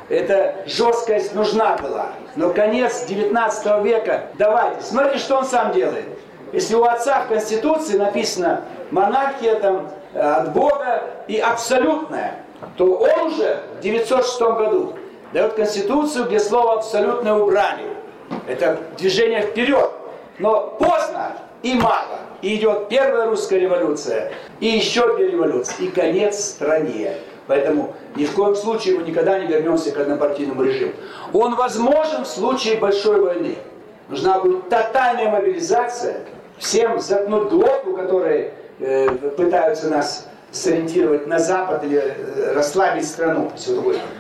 эта 0.10 0.56
жесткость 0.66 1.34
нужна 1.34 1.78
была. 1.78 2.10
Но 2.36 2.52
конец 2.52 3.06
19 3.06 3.84
века, 3.84 4.26
давайте, 4.36 4.82
смотрите, 4.82 5.20
что 5.20 5.38
он 5.38 5.46
сам 5.46 5.72
делает. 5.72 6.06
Если 6.54 6.76
у 6.76 6.84
отца 6.84 7.22
в 7.22 7.28
Конституции 7.28 7.98
написано 7.98 8.62
монархия 8.92 9.56
там, 9.56 9.90
от 10.16 10.54
Бога 10.54 11.04
и 11.28 11.38
абсолютная, 11.38 12.40
то 12.78 12.86
он 12.96 13.34
уже 13.34 13.62
в 13.78 13.82
906 13.82 14.42
году 14.42 14.94
дает 15.34 15.54
Конституцию, 15.54 16.26
где 16.26 16.40
слово 16.40 16.76
абсолютное 16.76 17.34
убрали. 17.34 17.86
Это 18.48 18.80
движение 18.98 19.42
вперед. 19.42 19.92
Но 20.40 20.76
поздно 20.80 21.34
и 21.64 21.74
мало. 21.76 22.20
И 22.42 22.56
идет 22.56 22.90
первая 22.90 23.30
русская 23.30 23.60
революция, 23.60 24.32
и 24.60 24.68
еще 24.68 25.16
две 25.16 25.32
революции, 25.32 25.86
и 25.86 25.88
конец 25.90 26.40
стране. 26.40 27.16
Поэтому 27.48 27.94
ни 28.16 28.26
в 28.26 28.34
коем 28.34 28.56
случае 28.56 28.98
мы 28.98 29.04
никогда 29.04 29.40
не 29.40 29.48
вернемся 29.48 29.92
к 29.92 29.98
однопартийному 29.98 30.64
режиму. 30.64 30.94
Он 31.34 31.56
возможен 31.56 32.24
в 32.24 32.28
случае 32.28 32.78
большой 32.78 33.22
войны. 33.22 33.56
Нужна 34.10 34.40
будет 34.40 34.70
тотальная 34.70 35.30
мобилизация, 35.30 36.22
всем 36.58 37.00
заткнуть 37.00 37.50
глотку, 37.50 37.94
которые 37.94 38.42
э, 38.42 38.52
пытаются 38.78 39.90
нас 39.90 40.28
сориентировать 40.52 41.28
на 41.28 41.40
Запад 41.40 41.84
или 41.84 41.98
э, 41.98 42.54
расслабить 42.54 43.08
страну. 43.08 43.52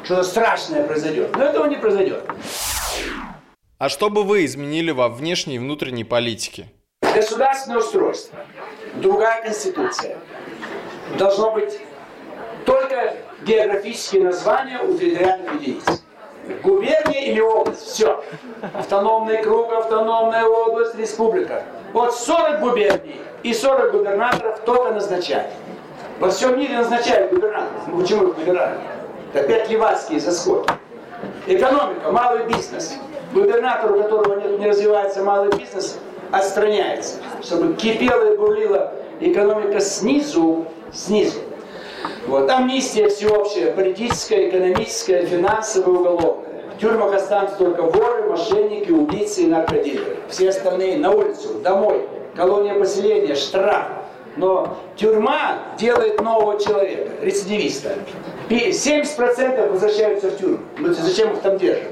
Что-то 0.03 0.23
страшное 0.23 0.83
произойдет. 0.83 1.35
Но 1.35 1.45
этого 1.45 1.65
не 1.65 1.77
произойдет. 1.77 2.23
А 3.77 3.89
что 3.89 4.09
бы 4.09 4.23
вы 4.23 4.45
изменили 4.45 4.91
во 4.91 5.09
внешней 5.09 5.55
и 5.55 5.59
внутренней 5.59 6.03
политике? 6.03 6.67
Государственное 7.01 7.79
устройство, 7.79 8.39
другая 8.95 9.43
конституция. 9.43 10.17
Должно 11.17 11.51
быть 11.51 11.79
только 12.65 13.15
географические 13.43 14.23
названия 14.23 14.79
у 14.79 14.97
территориальных 14.97 15.61
единиц. 15.61 16.03
Губерния 16.63 17.31
или 17.31 17.39
область, 17.39 17.81
все. 17.81 18.23
Автономный 18.73 19.41
круг, 19.41 19.71
автономная 19.71 20.45
область, 20.45 20.95
республика. 20.95 21.63
Вот 21.95 22.13
40 22.13 22.59
губерний 22.59 23.21
и 23.41 23.53
40 23.53 23.93
губернаторов 23.93 24.59
кто-то 24.59 24.91
назначает. 24.91 25.47
Во 26.19 26.29
всем 26.29 26.59
мире 26.59 26.75
назначают 26.75 27.31
губернаторов. 27.31 27.87
Ну 27.87 28.01
почему? 28.01 28.33
Это 28.33 28.81
опять 29.33 29.69
левацкие 29.69 30.19
заскоки. 30.19 30.69
Экономика, 31.47 32.11
малый 32.11 32.43
бизнес. 32.47 32.97
Губернатор, 33.31 33.93
у 33.93 34.03
которого 34.03 34.41
не, 34.41 34.57
не 34.57 34.67
развивается 34.67 35.23
малый 35.23 35.49
бизнес, 35.57 35.97
отстраняется. 36.31 37.15
Чтобы 37.41 37.75
кипела 37.75 38.33
и 38.33 38.35
бурлила 38.35 38.91
экономика 39.21 39.79
снизу, 39.79 40.65
снизу. 40.91 41.39
Вот. 42.27 42.49
Амнистия 42.49 43.07
всеобщая, 43.07 43.71
политическая, 43.71 44.49
экономическая, 44.49 45.25
финансовая, 45.25 45.97
уголовная. 45.97 46.44
В 46.75 46.81
тюрьмах 46.81 47.13
останутся 47.13 47.57
только 47.57 47.83
воры, 47.83 48.23
мошенники, 48.23 48.91
убийцы 48.91 49.43
и 49.43 49.47
наркодилеры. 49.47 50.17
Все 50.27 50.49
остальные 50.49 50.97
на 50.97 51.11
улицу, 51.11 51.59
домой, 51.63 52.05
колония 52.35 52.73
поселения, 52.73 53.35
штраф. 53.35 53.85
Но 54.35 54.77
тюрьма 54.97 55.59
делает 55.77 56.21
нового 56.21 56.59
человека, 56.59 57.11
рецидивиста. 57.21 57.93
70% 58.49 59.71
возвращаются 59.71 60.27
в 60.27 60.37
тюрьму. 60.37 60.59
Ну 60.77 60.93
зачем 60.93 61.31
их 61.31 61.39
там 61.39 61.57
держат? 61.57 61.91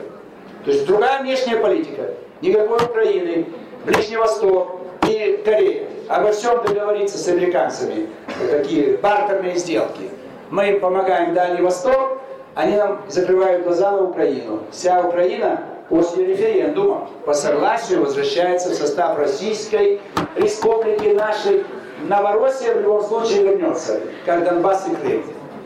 То 0.65 0.72
есть 0.72 0.86
другая 0.86 1.22
внешняя 1.22 1.56
политика. 1.56 2.13
Никакой 2.41 2.80
Украины, 2.84 3.48
Ближний 3.86 4.17
Восток 4.17 4.82
и 5.08 5.41
Корея. 5.46 5.88
Обо 6.10 6.34
всем 6.34 6.62
договориться 6.62 7.17
с 7.17 7.26
американцами. 7.30 8.08
Такие 8.52 8.98
бартерные 8.98 9.56
сделки. 9.56 10.10
Мы 10.50 10.72
им 10.72 10.80
помогаем 10.82 11.34
Дальний 11.34 11.62
Восток, 11.62 12.22
они 12.56 12.78
нам 12.78 13.02
закрывают 13.08 13.63
глаза 13.63 13.92
на 13.92 14.04
Украину. 14.04 14.62
Вся 14.72 15.02
Украина 15.02 15.62
после 15.89 16.26
референдума 16.26 17.10
по 17.26 17.34
согласию 17.34 18.02
возвращается 18.02 18.70
в 18.70 18.74
состав 18.74 19.18
Российской 19.18 20.02
Республики 20.36 21.08
нашей. 21.13 21.66
Новороссия 22.08 22.76
в 22.76 22.82
любом 22.82 23.02
случае 23.04 23.44
вернется, 23.44 24.02
как 24.26 24.44
Донбасс 24.44 24.88
и 24.88 24.96
Крым. 24.96 25.24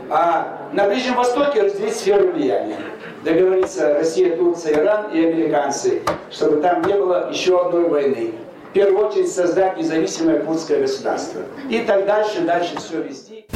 А 0.09 0.69
на 0.71 0.87
Ближнем 0.87 1.15
Востоке 1.15 1.63
разделить 1.63 1.95
сферу 1.95 2.31
влияния. 2.31 2.77
Договориться 3.23 3.95
Россия, 3.95 4.37
Турция, 4.37 4.75
Иран 4.75 5.11
и 5.11 5.25
американцы, 5.25 6.01
чтобы 6.31 6.61
там 6.61 6.83
не 6.83 6.93
было 6.93 7.29
еще 7.31 7.59
одной 7.59 7.89
войны. 7.89 8.33
В 8.69 8.73
первую 8.73 9.07
очередь 9.07 9.31
создать 9.31 9.77
независимое 9.77 10.39
курдское 10.39 10.81
государство. 10.81 11.41
И 11.69 11.79
так 11.79 12.05
дальше, 12.05 12.41
дальше 12.41 12.77
все 12.77 13.01
вести. 13.01 13.47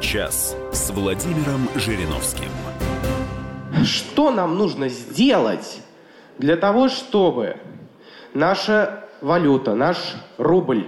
Час 0.00 0.56
с 0.72 0.90
Владимиром 0.90 1.68
Жириновским. 1.74 2.48
Что 3.84 4.30
нам 4.30 4.56
нужно 4.56 4.88
сделать 4.88 5.80
для 6.38 6.56
того, 6.56 6.88
чтобы 6.88 7.56
наша 8.32 9.04
валюта, 9.20 9.74
наш 9.74 9.98
рубль 10.36 10.84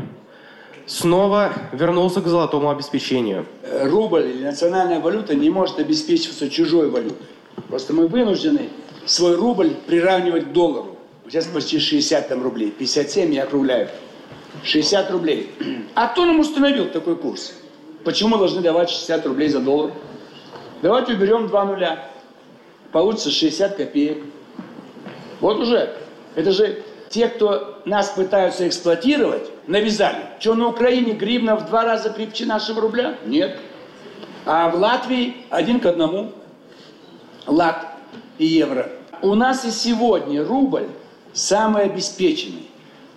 снова 0.86 1.52
вернулся 1.72 2.20
к 2.20 2.26
золотому 2.28 2.70
обеспечению? 2.70 3.46
Рубль 3.82 4.26
или 4.26 4.44
национальная 4.44 5.00
валюта 5.00 5.34
не 5.34 5.50
может 5.50 5.80
обеспечиваться 5.80 6.48
чужой 6.48 6.88
валютой. 6.88 7.26
Просто 7.68 7.92
мы 7.92 8.06
вынуждены 8.06 8.68
свой 9.06 9.34
рубль 9.34 9.74
приравнивать 9.86 10.50
к 10.50 10.52
доллару. 10.52 10.96
Сейчас 11.26 11.46
почти 11.46 11.80
60 11.80 12.28
там 12.28 12.42
рублей, 12.42 12.70
57 12.70 13.34
я 13.34 13.42
округляю. 13.42 13.88
60 14.62 15.10
рублей. 15.10 15.50
А 15.94 16.06
кто 16.06 16.24
нам 16.24 16.38
установил 16.38 16.86
такой 16.86 17.16
курс? 17.16 17.54
Почему 18.04 18.30
мы 18.30 18.38
должны 18.38 18.62
давать 18.62 18.90
60 18.90 19.26
рублей 19.26 19.48
за 19.48 19.60
доллар? 19.60 19.92
Давайте 20.82 21.12
уберем 21.12 21.48
два 21.48 21.64
нуля. 21.64 22.08
Получится 22.92 23.30
60 23.30 23.76
копеек. 23.76 24.24
Вот 25.40 25.58
уже. 25.58 25.96
Это 26.34 26.52
же 26.52 26.82
те, 27.10 27.28
кто 27.28 27.82
нас 27.84 28.10
пытаются 28.10 28.66
эксплуатировать, 28.66 29.50
навязали. 29.66 30.22
Что 30.38 30.54
на 30.54 30.68
Украине 30.68 31.12
гривна 31.12 31.56
в 31.56 31.66
два 31.66 31.84
раза 31.84 32.10
крепче 32.10 32.46
нашего 32.46 32.80
рубля? 32.80 33.16
Нет. 33.26 33.58
А 34.46 34.70
в 34.70 34.76
Латвии 34.76 35.36
один 35.50 35.80
к 35.80 35.86
одному. 35.86 36.32
Лат 37.46 37.86
и 38.38 38.46
евро. 38.46 38.90
У 39.22 39.34
нас 39.34 39.64
и 39.64 39.70
сегодня 39.70 40.44
рубль 40.44 40.88
самый 41.32 41.84
обеспеченный. 41.84 42.70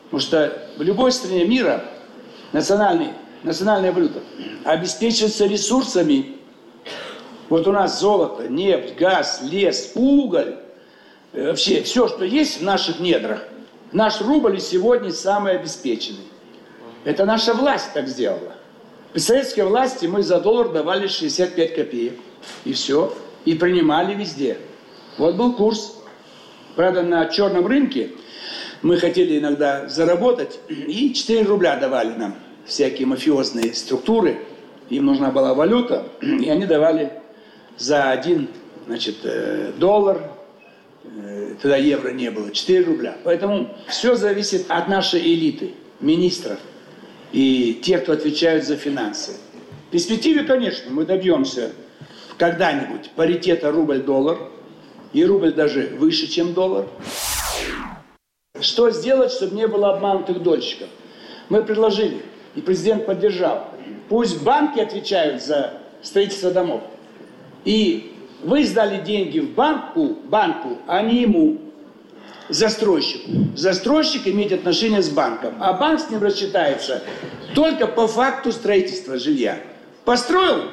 Потому 0.05 0.19
что 0.19 0.67
в 0.77 0.81
любой 0.81 1.11
стране 1.11 1.45
мира 1.45 1.85
национальный, 2.51 3.09
национальная 3.43 3.91
валюта 3.91 4.21
обеспечивается 4.63 5.45
ресурсами. 5.45 6.37
Вот 7.49 7.67
у 7.67 7.71
нас 7.71 7.99
золото, 7.99 8.47
нефть, 8.47 8.95
газ, 8.95 9.41
лес, 9.43 9.91
уголь. 9.95 10.55
Э, 11.33 11.47
Вообще 11.47 11.83
все, 11.83 12.07
что 12.07 12.25
есть 12.25 12.61
в 12.61 12.63
наших 12.63 12.99
недрах. 12.99 13.43
Наш 13.91 14.21
рубль 14.21 14.59
сегодня 14.59 15.11
самый 15.11 15.55
обеспеченный. 15.55 16.25
Это 17.03 17.25
наша 17.25 17.53
власть 17.53 17.93
так 17.93 18.07
сделала. 18.07 18.53
При 19.11 19.19
советской 19.19 19.65
власти 19.65 20.07
мы 20.07 20.23
за 20.23 20.39
доллар 20.39 20.69
давали 20.69 21.07
65 21.07 21.75
копеек. 21.75 22.19
И 22.65 22.73
все. 22.73 23.13
И 23.45 23.53
принимали 23.53 24.15
везде. 24.15 24.57
Вот 25.17 25.35
был 25.35 25.53
курс. 25.53 25.97
Правда, 26.75 27.03
на 27.03 27.25
черном 27.27 27.67
рынке 27.67 28.11
мы 28.81 28.97
хотели 28.97 29.37
иногда 29.37 29.87
заработать, 29.87 30.59
и 30.67 31.13
4 31.13 31.43
рубля 31.43 31.75
давали 31.75 32.13
нам 32.15 32.35
всякие 32.65 33.07
мафиозные 33.07 33.73
структуры. 33.73 34.39
Им 34.89 35.05
нужна 35.05 35.31
была 35.31 35.53
валюта, 35.53 36.07
и 36.21 36.49
они 36.49 36.65
давали 36.65 37.13
за 37.77 38.11
один 38.11 38.49
значит, 38.85 39.17
э, 39.23 39.71
доллар, 39.77 40.21
э, 41.03 41.55
тогда 41.61 41.77
евро 41.77 42.09
не 42.09 42.29
было, 42.31 42.51
4 42.51 42.83
рубля. 42.83 43.17
Поэтому 43.23 43.69
все 43.87 44.15
зависит 44.15 44.65
от 44.69 44.87
нашей 44.87 45.21
элиты, 45.21 45.71
министров 45.99 46.59
и 47.31 47.79
тех, 47.81 48.03
кто 48.03 48.13
отвечают 48.13 48.65
за 48.65 48.75
финансы. 48.75 49.33
В 49.87 49.91
перспективе, 49.91 50.43
конечно, 50.43 50.91
мы 50.91 51.05
добьемся 51.05 51.71
когда-нибудь 52.37 53.11
паритета 53.15 53.71
рубль-доллар, 53.71 54.37
и 55.13 55.23
рубль 55.23 55.53
даже 55.53 55.95
выше, 55.97 56.27
чем 56.27 56.53
доллар. 56.53 56.87
Что 58.59 58.89
сделать, 58.89 59.31
чтобы 59.31 59.55
не 59.55 59.67
было 59.67 59.93
обманутых 59.93 60.41
дольщиков? 60.41 60.89
Мы 61.49 61.63
предложили, 61.63 62.21
и 62.55 62.61
президент 62.61 63.05
поддержал. 63.05 63.67
Пусть 64.09 64.43
банки 64.43 64.79
отвечают 64.79 65.41
за 65.43 65.73
строительство 66.01 66.51
домов. 66.51 66.81
И 67.65 68.13
вы 68.43 68.63
сдали 68.65 69.01
деньги 69.01 69.39
в 69.39 69.53
банку, 69.53 70.17
банку, 70.25 70.77
а 70.87 71.01
не 71.01 71.21
ему, 71.21 71.57
застройщику. 72.49 73.31
Застройщик 73.55 74.27
имеет 74.27 74.51
отношение 74.51 75.01
с 75.01 75.09
банком, 75.09 75.55
а 75.59 75.73
банк 75.73 75.99
с 75.99 76.09
ним 76.09 76.21
рассчитается 76.21 77.01
только 77.55 77.87
по 77.87 78.07
факту 78.07 78.51
строительства 78.51 79.17
жилья. 79.17 79.59
Построил 80.05 80.63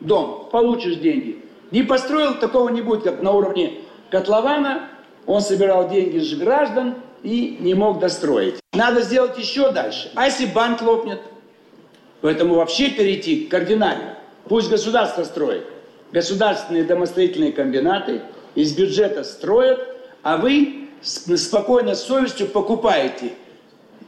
дом, 0.00 0.48
получишь 0.50 0.96
деньги. 0.96 1.44
Не 1.70 1.82
построил, 1.82 2.34
такого 2.34 2.70
не 2.70 2.80
будет, 2.80 3.02
как 3.02 3.22
на 3.22 3.32
уровне 3.32 3.80
котлована. 4.10 4.88
Он 5.26 5.42
собирал 5.42 5.90
деньги 5.90 6.18
с 6.18 6.34
граждан 6.34 6.94
и 7.22 7.56
не 7.60 7.74
мог 7.74 7.98
достроить. 7.98 8.56
Надо 8.72 9.02
сделать 9.02 9.38
еще 9.38 9.72
дальше. 9.72 10.10
А 10.14 10.26
если 10.26 10.46
банк 10.46 10.82
лопнет? 10.82 11.20
Поэтому 12.20 12.54
вообще 12.54 12.90
перейти 12.90 13.46
кардинально. 13.46 14.16
Пусть 14.48 14.70
государство 14.70 15.24
строит. 15.24 15.64
Государственные 16.12 16.84
домостроительные 16.84 17.52
комбинаты 17.52 18.22
из 18.54 18.74
бюджета 18.74 19.24
строят, 19.24 19.86
а 20.22 20.36
вы 20.36 20.88
спокойно, 21.02 21.94
с 21.94 22.02
совестью 22.02 22.48
покупаете 22.48 23.32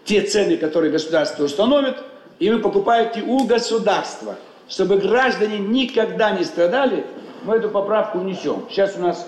те 0.05 0.23
цены, 0.23 0.57
которые 0.57 0.91
государство 0.91 1.45
установит, 1.45 1.97
и 2.39 2.51
вы 2.51 2.59
покупаете 2.59 3.23
у 3.23 3.45
государства. 3.45 4.37
Чтобы 4.69 4.99
граждане 4.99 5.59
никогда 5.59 6.31
не 6.31 6.45
страдали, 6.45 7.05
мы 7.45 7.57
эту 7.57 7.69
поправку 7.69 8.19
внесем. 8.19 8.67
Сейчас 8.71 8.97
у 8.97 9.01
нас 9.01 9.27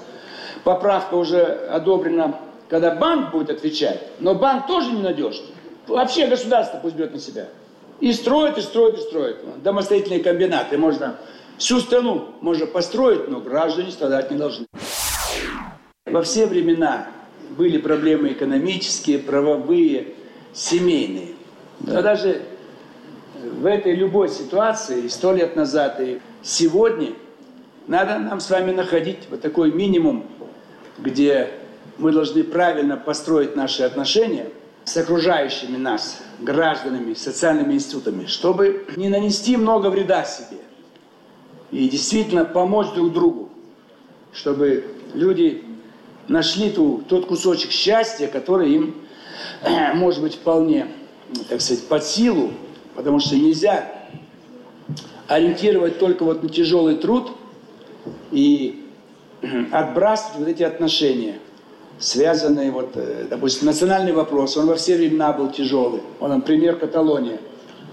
поправка 0.65 1.15
уже 1.15 1.43
одобрена, 1.43 2.37
когда 2.73 2.95
банк 2.95 3.33
будет 3.33 3.51
отвечать, 3.51 4.01
но 4.19 4.35
банк 4.35 4.67
тоже 4.67 4.93
ненадежный. 4.93 5.49
Вообще 5.87 6.27
государство 6.27 6.79
пусть 6.79 6.97
берет 6.97 7.13
на 7.13 7.21
себя. 7.21 7.49
И 8.01 8.15
строит, 8.15 8.57
и 8.57 8.63
строит, 8.63 8.97
и 8.97 9.03
строит. 9.03 9.37
Домостроительные 9.63 10.21
комбинаты 10.21 10.79
можно 10.79 11.19
всю 11.59 11.81
страну 11.81 12.31
можно 12.41 12.65
построить, 12.65 13.29
но 13.29 13.41
граждане 13.41 13.91
страдать 13.91 14.31
не 14.31 14.39
должны. 14.39 14.65
Во 16.07 16.23
все 16.23 16.47
времена 16.47 17.09
были 17.59 17.77
проблемы 17.77 18.29
экономические, 18.33 19.19
правовые, 19.19 20.15
семейные. 20.55 21.35
Да. 21.81 21.97
Но 21.97 22.03
даже 22.03 22.41
в 23.45 23.67
этой 23.67 23.95
любой 23.95 24.31
ситуации, 24.31 25.09
сто 25.09 25.35
лет 25.35 25.57
назад 25.57 26.01
и 26.01 26.23
сегодня, 26.41 27.13
надо 27.87 28.19
нам 28.19 28.41
с 28.41 28.49
вами 28.49 28.73
находить 28.73 29.19
вот 29.29 29.43
такой 29.43 29.73
минимум, 29.73 30.25
где 30.99 31.51
мы 31.99 32.13
должны 32.13 32.45
правильно 32.45 32.97
построить 32.97 33.57
наши 33.57 33.83
отношения 33.83 34.49
с 34.85 34.97
окружающими 34.97 35.77
нас 35.77 36.21
гражданами, 36.41 37.15
социальными 37.15 37.75
институтами, 37.75 38.27
чтобы 38.27 38.87
не 38.97 39.09
нанести 39.09 39.57
много 39.57 39.89
вреда 39.89 40.25
себе 40.25 40.59
и 41.71 41.89
действительно 41.89 42.45
помочь 42.45 42.89
друг 42.95 43.13
другу, 43.13 43.49
чтобы 44.33 44.85
люди 45.15 45.65
нашли 46.29 46.71
ту, 46.71 47.03
тот 47.09 47.27
кусочек 47.27 47.71
счастья, 47.71 48.27
который 48.27 48.73
им, 48.73 48.95
может 49.95 50.21
быть, 50.21 50.35
вполне, 50.35 50.89
так 51.49 51.61
сказать, 51.61 51.87
под 51.89 52.05
силу, 52.05 52.53
потому 52.95 53.21
что 53.21 53.37
нельзя 53.37 53.91
ориентировать 55.29 55.99
только 55.99 56.25
вот 56.25 56.43
на 56.43 56.49
тяжелый 56.49 56.97
труд 56.97 57.33
и 58.31 58.87
отбрасывать 59.73 60.39
вот 60.39 60.49
эти 60.49 60.63
отношения, 60.63 61.39
связанные, 62.03 62.73
вот, 62.73 62.97
э, 62.97 63.27
допустим, 63.31 63.67
национальный 63.67 64.13
вопрос, 64.13 64.57
он 64.57 64.67
во 64.67 64.75
все 64.75 64.97
времена 64.97 65.33
был 65.33 65.51
тяжелый. 65.51 66.03
Он, 66.21 66.31
например, 66.31 66.77
Каталония. 66.77 67.39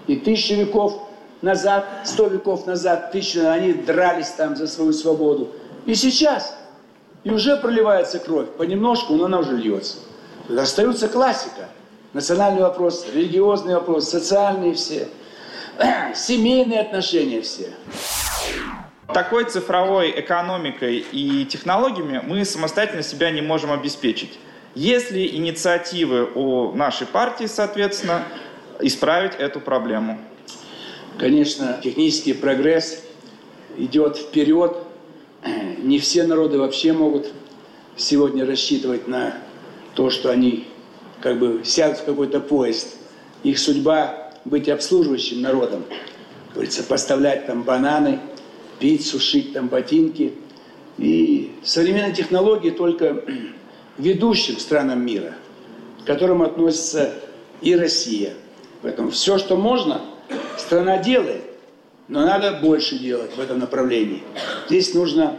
И 0.07 0.15
тысячи 0.15 0.53
веков 0.53 0.99
назад, 1.43 1.85
сто 2.05 2.25
веков 2.25 2.65
назад, 2.65 3.11
тысячи, 3.11 3.37
они 3.37 3.73
дрались 3.73 4.29
там 4.29 4.55
за 4.55 4.67
свою 4.67 4.93
свободу. 4.93 5.49
И 5.85 5.93
сейчас 5.93 6.55
И 7.23 7.31
уже 7.31 7.57
проливается 7.57 8.17
кровь. 8.17 8.47
Понемножку, 8.57 9.13
но 9.13 9.25
она 9.25 9.39
уже 9.39 9.57
льется. 9.57 9.97
Остается 10.57 11.09
классика. 11.09 11.67
Национальный 12.13 12.61
вопрос, 12.61 13.05
религиозный 13.13 13.75
вопрос, 13.75 14.09
социальные 14.09 14.73
все, 14.73 15.09
семейные 16.15 16.79
отношения 16.79 17.41
все. 17.41 17.69
Такой 19.13 19.45
цифровой 19.45 20.13
экономикой 20.19 20.97
и 21.11 21.43
технологиями 21.45 22.21
мы 22.23 22.45
самостоятельно 22.45 23.01
себя 23.01 23.31
не 23.31 23.41
можем 23.41 23.71
обеспечить. 23.71 24.37
Если 24.75 25.25
инициативы 25.25 26.29
у 26.35 26.73
нашей 26.73 27.07
партии, 27.07 27.45
соответственно, 27.45 28.23
исправить 28.79 29.33
эту 29.33 29.61
проблему? 29.61 30.19
Конечно, 31.17 31.79
технический 31.83 32.33
прогресс 32.33 33.03
идет 33.77 34.17
вперед. 34.17 34.77
Не 35.79 35.97
все 35.97 36.23
народы 36.23 36.59
вообще 36.59 36.93
могут 36.93 37.31
сегодня 37.97 38.45
рассчитывать 38.45 39.07
на 39.07 39.33
то, 39.95 40.11
что 40.11 40.29
они 40.29 40.67
как 41.19 41.39
бы 41.39 41.61
сядут 41.65 41.97
в 41.97 42.05
какой-то 42.05 42.39
поезд. 42.39 42.95
Их 43.41 43.57
судьба 43.57 44.33
быть 44.45 44.69
обслуживающим 44.69 45.41
народом. 45.41 45.83
Говорится, 46.53 46.83
поставлять 46.83 47.47
там 47.47 47.63
бананы, 47.63 48.19
пиццу, 48.79 49.19
шить 49.19 49.53
там 49.53 49.67
ботинки. 49.67 50.33
И 50.97 51.51
современные 51.63 52.13
технологии 52.13 52.71
только 52.71 53.23
ведущим 53.97 54.57
странам 54.57 55.05
мира, 55.05 55.35
к 56.03 56.05
которым 56.05 56.41
относится 56.41 57.13
и 57.61 57.75
Россия. 57.75 58.33
Поэтому 58.81 59.11
все, 59.11 59.37
что 59.37 59.57
можно, 59.57 60.01
страна 60.57 60.97
делает, 60.97 61.43
но 62.07 62.25
надо 62.25 62.53
больше 62.53 62.97
делать 62.97 63.35
в 63.35 63.39
этом 63.39 63.59
направлении. 63.59 64.23
Здесь 64.67 64.93
нужно 64.93 65.37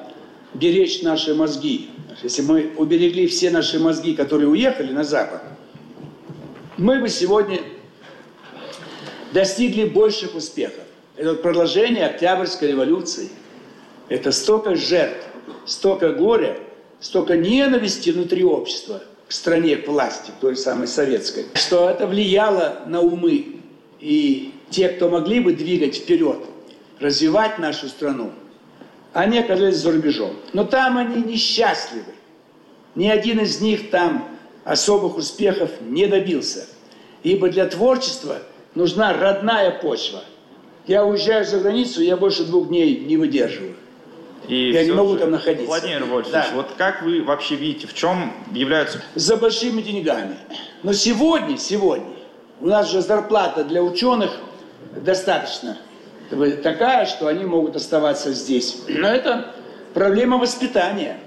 беречь 0.55 1.03
наши 1.03 1.35
мозги. 1.35 1.91
Если 2.23 2.43
мы 2.43 2.73
уберегли 2.77 3.27
все 3.27 3.51
наши 3.51 3.79
мозги, 3.79 4.15
которые 4.15 4.49
уехали 4.49 4.93
на 4.93 5.05
Запад, 5.05 5.43
мы 6.77 7.01
бы 7.01 7.09
сегодня 7.09 7.61
достигли 9.33 9.85
больших 9.85 10.35
успехов. 10.35 10.85
Это 11.21 11.35
продолжение 11.35 12.07
Октябрьской 12.07 12.69
революции. 12.69 13.29
Это 14.09 14.33
столько 14.33 14.75
жертв, 14.75 15.27
столько 15.67 16.15
горя, 16.15 16.57
столько 16.99 17.37
ненависти 17.37 18.09
внутри 18.09 18.43
общества 18.43 19.03
к 19.29 19.33
стране, 19.33 19.77
к 19.77 19.87
власти, 19.87 20.31
той 20.41 20.57
самой 20.57 20.89
советской, 20.89 21.45
что 21.53 21.91
это 21.91 22.07
влияло 22.07 22.85
на 22.87 23.03
умы. 23.03 23.61
И 24.01 24.55
те, 24.71 24.89
кто 24.89 25.11
могли 25.11 25.41
бы 25.41 25.53
двигать 25.53 25.97
вперед, 25.97 26.39
развивать 27.01 27.59
нашу 27.59 27.89
страну, 27.91 28.31
они 29.13 29.41
оказались 29.41 29.77
за 29.77 29.93
рубежом. 29.93 30.35
Но 30.55 30.65
там 30.65 30.97
они 30.97 31.23
несчастливы. 31.23 32.15
Ни 32.95 33.09
один 33.09 33.41
из 33.41 33.61
них 33.61 33.91
там 33.91 34.27
особых 34.65 35.19
успехов 35.19 35.71
не 35.83 36.07
добился. 36.07 36.67
Ибо 37.25 37.51
для 37.51 37.67
творчества 37.67 38.39
нужна 38.75 39.13
родная 39.13 39.71
почва. 39.71 40.25
Я 40.87 41.05
уезжаю 41.05 41.45
за 41.45 41.59
границу, 41.59 42.03
я 42.03 42.17
больше 42.17 42.45
двух 42.45 42.69
дней 42.69 43.01
не 43.01 43.17
выдерживаю. 43.17 43.75
И 44.49 44.73
я 44.73 44.85
не 44.85 44.93
могу 44.93 45.13
же, 45.13 45.19
там 45.21 45.31
находиться. 45.31 45.67
Владимир 45.67 46.05
Вольфович, 46.05 46.33
да. 46.33 46.47
вот 46.55 46.67
как 46.77 47.03
вы 47.03 47.23
вообще 47.23 47.55
видите, 47.55 47.87
в 47.87 47.95
чем 47.95 48.33
являются... 48.53 49.01
За 49.15 49.37
большими 49.37 49.81
деньгами. 49.83 50.37
Но 50.83 50.93
сегодня, 50.93 51.57
сегодня, 51.57 52.17
у 52.61 52.67
нас 52.67 52.91
же 52.91 53.01
зарплата 53.01 53.63
для 53.65 53.83
ученых 53.83 54.33
достаточно 54.97 55.77
такая, 56.63 57.07
что 57.07 57.27
они 57.27 57.45
могут 57.45 57.77
оставаться 57.77 58.33
здесь. 58.33 58.79
Но 58.89 59.09
это 59.09 59.53
проблема 59.95 60.39
воспитания. 60.39 61.19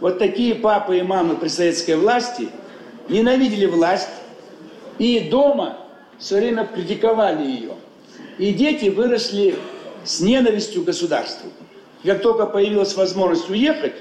Вот 0.00 0.18
такие 0.18 0.54
папы 0.54 0.98
и 0.98 1.02
мамы 1.02 1.36
при 1.36 1.48
советской 1.48 1.96
власти 1.96 2.48
ненавидели 3.08 3.66
власть 3.66 4.08
и 4.98 5.28
дома 5.30 5.78
все 6.18 6.36
время 6.36 6.66
критиковали 6.66 7.44
ее. 7.44 7.74
И 8.38 8.52
дети 8.52 8.88
выросли 8.88 9.56
с 10.04 10.20
ненавистью 10.20 10.82
к 10.82 10.86
государству. 10.86 11.50
Как 12.04 12.20
только 12.20 12.46
появилась 12.46 12.94
возможность 12.94 13.48
уехать, 13.48 13.94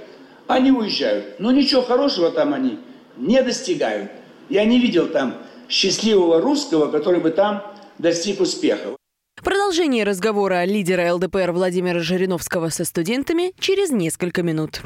они 0.47 0.71
уезжают. 0.71 1.39
Но 1.39 1.51
ничего 1.51 1.81
хорошего 1.81 2.31
там 2.31 2.53
они 2.53 2.79
не 3.17 3.41
достигают. 3.41 4.11
Я 4.49 4.65
не 4.65 4.79
видел 4.79 5.07
там 5.07 5.35
счастливого 5.69 6.41
русского, 6.41 6.91
который 6.91 7.19
бы 7.19 7.31
там 7.31 7.63
достиг 7.97 8.41
успеха. 8.41 8.95
Продолжение 9.43 10.03
разговора 10.03 10.63
лидера 10.65 11.13
ЛДПР 11.13 11.51
Владимира 11.51 11.99
Жириновского 11.99 12.69
со 12.69 12.85
студентами 12.85 13.53
через 13.59 13.89
несколько 13.89 14.41
минут. 14.41 14.81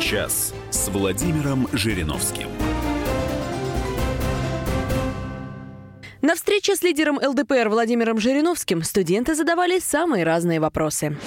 Час 0.00 0.54
с 0.70 0.88
Владимиром 0.88 1.66
Жириновским. 1.72 2.48
На 6.24 6.34
встрече 6.34 6.74
с 6.74 6.82
лидером 6.82 7.20
ЛДПР 7.22 7.68
Владимиром 7.68 8.18
Жириновским 8.18 8.82
студенты 8.82 9.34
задавали 9.34 9.78
самые 9.78 10.24
разные 10.24 10.58
вопросы. 10.58 11.18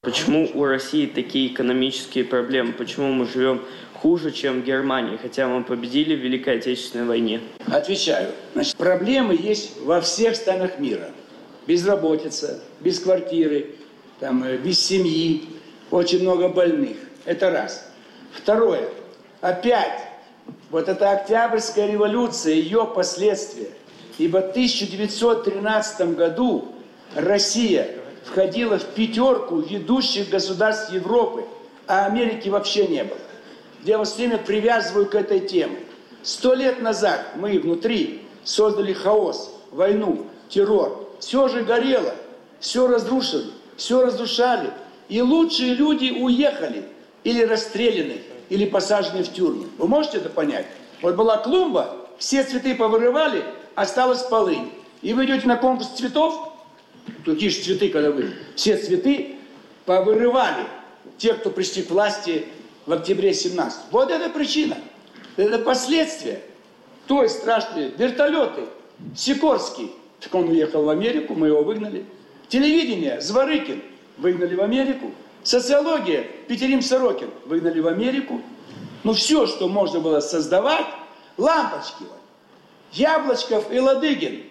Почему 0.00 0.50
у 0.54 0.64
России 0.64 1.06
такие 1.06 1.52
экономические 1.52 2.24
проблемы? 2.24 2.72
Почему 2.72 3.12
мы 3.12 3.28
живем 3.28 3.62
хуже, 3.94 4.32
чем 4.32 4.62
в 4.62 4.64
Германии, 4.64 5.20
хотя 5.22 5.46
мы 5.46 5.62
победили 5.62 6.16
в 6.16 6.18
Великой 6.18 6.58
Отечественной 6.58 7.04
войне? 7.04 7.42
Отвечаю. 7.68 8.32
Значит, 8.54 8.76
проблемы 8.76 9.38
есть 9.40 9.80
во 9.82 10.00
всех 10.00 10.34
странах 10.34 10.80
мира. 10.80 11.12
Безработица, 11.68 12.60
без 12.80 12.98
квартиры, 12.98 13.76
там, 14.18 14.42
э, 14.42 14.56
без 14.56 14.80
семьи, 14.80 15.44
очень 15.92 16.22
много 16.22 16.48
больных. 16.48 16.96
Это 17.24 17.52
раз. 17.52 17.88
Второе. 18.32 18.88
Опять 19.40 20.09
вот 20.70 20.88
эта 20.88 21.12
Октябрьская 21.12 21.86
революция, 21.86 22.54
ее 22.54 22.86
последствия. 22.86 23.70
Ибо 24.18 24.38
в 24.38 24.50
1913 24.50 26.14
году 26.14 26.68
Россия 27.14 27.88
входила 28.24 28.78
в 28.78 28.84
пятерку 28.94 29.60
ведущих 29.60 30.28
государств 30.28 30.92
Европы, 30.92 31.44
а 31.86 32.06
Америки 32.06 32.48
вообще 32.48 32.86
не 32.86 33.04
было. 33.04 33.18
Я 33.82 33.98
вас 33.98 34.16
время 34.16 34.38
привязываю 34.38 35.06
к 35.06 35.14
этой 35.14 35.40
теме. 35.40 35.80
Сто 36.22 36.54
лет 36.54 36.82
назад 36.82 37.24
мы 37.36 37.58
внутри 37.58 38.22
создали 38.44 38.92
хаос, 38.92 39.54
войну, 39.70 40.26
террор. 40.48 41.08
Все 41.18 41.48
же 41.48 41.62
горело, 41.62 42.14
все 42.60 42.86
разрушили, 42.86 43.50
все 43.76 44.04
разрушали. 44.04 44.70
И 45.08 45.22
лучшие 45.22 45.74
люди 45.74 46.10
уехали 46.10 46.84
или 47.24 47.42
расстреляны, 47.44 48.20
или 48.50 48.66
посажены 48.66 49.22
в 49.22 49.32
тюрьму. 49.32 49.66
Вы 49.78 49.88
можете 49.88 50.18
это 50.18 50.28
понять? 50.28 50.66
Вот 51.00 51.16
была 51.16 51.38
клумба, 51.38 51.96
все 52.18 52.44
цветы 52.44 52.74
повырывали, 52.74 53.42
осталась 53.74 54.22
полынь. 54.22 54.70
И 55.00 55.14
вы 55.14 55.24
идете 55.24 55.46
на 55.46 55.56
конкурс 55.56 55.88
цветов, 55.90 56.52
какие 57.24 57.48
же 57.48 57.62
цветы, 57.62 57.88
когда 57.88 58.10
вы, 58.10 58.34
все 58.54 58.76
цветы 58.76 59.36
повырывали 59.86 60.66
те, 61.16 61.32
кто 61.32 61.50
пришли 61.50 61.82
к 61.82 61.90
власти 61.90 62.46
в 62.84 62.92
октябре 62.92 63.32
17. 63.32 63.80
Вот 63.90 64.10
это 64.10 64.28
причина. 64.28 64.76
Это 65.36 65.58
последствия 65.58 66.42
той 67.06 67.28
страшной 67.28 67.92
вертолеты. 67.96 68.66
Сикорский, 69.16 69.92
так 70.20 70.34
он 70.34 70.48
уехал 70.48 70.84
в 70.84 70.90
Америку, 70.90 71.34
мы 71.34 71.46
его 71.46 71.62
выгнали. 71.62 72.04
Телевидение, 72.48 73.20
Зворыкин, 73.20 73.82
выгнали 74.18 74.54
в 74.54 74.60
Америку. 74.60 75.12
Социология, 75.42 76.26
Петерим 76.48 76.82
Сорокин, 76.82 77.30
выгнали 77.46 77.80
в 77.80 77.86
Америку. 77.86 78.40
Ну 79.04 79.14
все, 79.14 79.46
что 79.46 79.68
можно 79.68 80.00
было 80.00 80.20
создавать, 80.20 80.86
лампочки. 81.38 82.04
Яблочков 82.92 83.72
и 83.72 83.78
Ладыгин. 83.78 84.42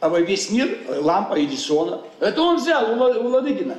А 0.00 0.08
во 0.08 0.20
весь 0.20 0.50
мир 0.50 0.78
лампа 0.88 1.42
Эдисона. 1.42 2.02
Это 2.20 2.42
он 2.42 2.56
взял 2.56 2.92
у 2.92 3.28
Ладыгина. 3.28 3.78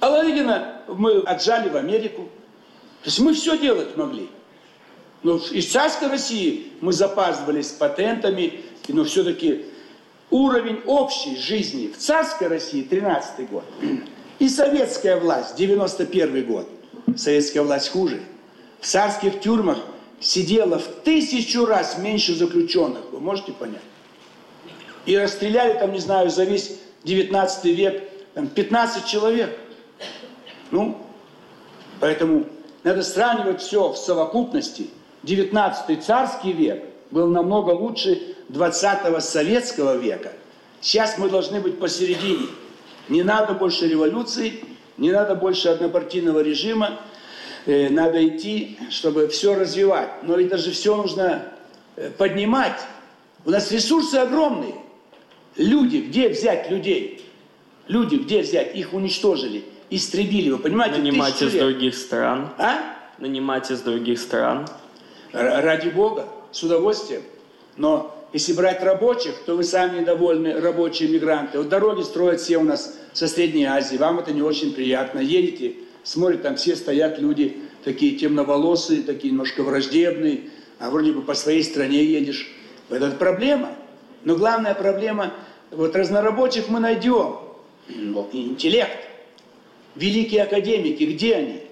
А 0.00 0.08
Ладыгина 0.08 0.82
мы 0.88 1.18
отжали 1.20 1.68
в 1.68 1.76
Америку. 1.76 2.22
То 3.02 3.06
есть 3.06 3.20
мы 3.20 3.34
все 3.34 3.56
делать 3.56 3.96
могли. 3.96 4.28
Но 5.22 5.36
из 5.36 5.70
царской 5.70 6.08
России 6.08 6.72
мы 6.80 6.92
запаздывали 6.92 7.62
с 7.62 7.70
патентами, 7.70 8.62
но 8.88 9.04
все-таки 9.04 9.66
уровень 10.30 10.80
общей 10.86 11.36
жизни 11.36 11.88
в 11.88 11.98
царской 11.98 12.48
России 12.48 12.82
13 12.82 13.50
год 13.50 13.64
и 14.40 14.48
советская 14.48 15.20
власть, 15.20 15.54
91 15.54 16.44
год. 16.46 16.66
Советская 17.16 17.62
власть 17.62 17.90
хуже. 17.90 18.20
В 18.80 18.86
царских 18.86 19.40
тюрьмах 19.40 19.78
сидело 20.18 20.78
в 20.78 20.86
тысячу 21.04 21.66
раз 21.66 21.98
меньше 21.98 22.34
заключенных. 22.34 23.02
Вы 23.12 23.20
можете 23.20 23.52
понять? 23.52 23.82
И 25.04 25.16
расстреляли 25.16 25.78
там, 25.78 25.92
не 25.92 25.98
знаю, 25.98 26.30
за 26.30 26.44
весь 26.44 26.72
19 27.04 27.64
век 27.66 28.02
там, 28.34 28.48
15 28.48 29.06
человек. 29.06 29.56
Ну, 30.70 30.96
поэтому 32.00 32.46
надо 32.82 33.02
сравнивать 33.02 33.60
все 33.60 33.92
в 33.92 33.96
совокупности. 33.96 34.88
19 35.24 36.02
царский 36.02 36.52
век 36.52 36.82
был 37.10 37.26
намного 37.26 37.72
лучше 37.72 38.36
20 38.48 39.22
советского 39.22 39.96
века. 39.96 40.32
Сейчас 40.80 41.18
мы 41.18 41.28
должны 41.28 41.60
быть 41.60 41.78
посередине. 41.78 42.46
Не 43.08 43.22
надо 43.22 43.54
больше 43.54 43.88
революции, 43.88 44.64
не 44.96 45.10
надо 45.10 45.34
больше 45.34 45.68
однопартийного 45.68 46.40
режима. 46.40 47.00
Э, 47.66 47.88
надо 47.88 48.26
идти, 48.26 48.78
чтобы 48.90 49.28
все 49.28 49.54
развивать. 49.54 50.22
Но 50.22 50.38
это 50.38 50.58
же 50.58 50.70
все 50.70 50.96
нужно 50.96 51.42
э, 51.96 52.10
поднимать. 52.10 52.80
У 53.44 53.50
нас 53.50 53.70
ресурсы 53.72 54.16
огромные. 54.16 54.74
Люди, 55.56 55.98
где 55.98 56.28
взять 56.28 56.70
людей? 56.70 57.24
Люди, 57.88 58.16
где 58.16 58.42
взять? 58.42 58.74
Их 58.76 58.92
уничтожили, 58.92 59.64
истребили. 59.90 60.50
Вы 60.50 60.58
понимаете? 60.58 60.98
Нанимать 60.98 61.42
из 61.42 61.52
других 61.52 61.94
стран. 61.96 62.50
А? 62.58 62.78
Нанимать 63.18 63.70
из 63.70 63.80
других 63.80 64.20
стран. 64.20 64.68
Ради 65.32 65.88
Бога, 65.88 66.28
с 66.52 66.62
удовольствием. 66.62 67.22
Но 67.76 68.19
если 68.32 68.52
брать 68.52 68.82
рабочих, 68.82 69.34
то 69.44 69.56
вы 69.56 69.64
сами 69.64 70.00
недовольны, 70.00 70.60
рабочие 70.60 71.08
мигранты. 71.08 71.58
Вот 71.58 71.68
дороги 71.68 72.02
строят 72.02 72.40
все 72.40 72.58
у 72.58 72.62
нас 72.62 72.96
со 73.12 73.26
Средней 73.26 73.64
Азии. 73.64 73.96
Вам 73.96 74.20
это 74.20 74.32
не 74.32 74.42
очень 74.42 74.72
приятно. 74.72 75.18
Едете, 75.18 75.74
смотрите, 76.04 76.44
там 76.44 76.56
все 76.56 76.76
стоят 76.76 77.18
люди, 77.18 77.58
такие 77.82 78.16
темноволосые, 78.16 79.02
такие 79.02 79.32
немножко 79.32 79.62
враждебные. 79.64 80.42
А 80.78 80.90
вроде 80.90 81.12
бы 81.12 81.22
по 81.22 81.34
своей 81.34 81.64
стране 81.64 82.04
едешь. 82.04 82.50
Это 82.88 83.10
проблема. 83.10 83.70
Но 84.22 84.36
главная 84.36 84.74
проблема, 84.74 85.32
вот 85.70 85.96
разнорабочих 85.96 86.68
мы 86.68 86.78
найдем. 86.78 87.38
Интеллект. 87.88 89.08
Великие 89.96 90.44
академики, 90.44 91.02
где 91.02 91.34
они? 91.34 91.62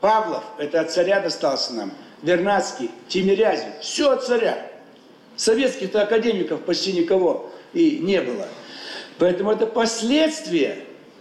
Павлов, 0.00 0.44
это 0.58 0.80
от 0.80 0.92
царя 0.92 1.20
достался 1.20 1.74
нам. 1.74 1.92
Вернадский, 2.22 2.90
Тимирязев, 3.08 3.80
все 3.80 4.12
от 4.12 4.24
царя. 4.24 4.67
Советских-то 5.38 6.02
академиков 6.02 6.60
почти 6.62 6.92
никого 6.92 7.50
и 7.72 8.00
не 8.02 8.20
было. 8.20 8.48
Поэтому 9.18 9.52
это 9.52 9.66
последствия, 9.68 10.78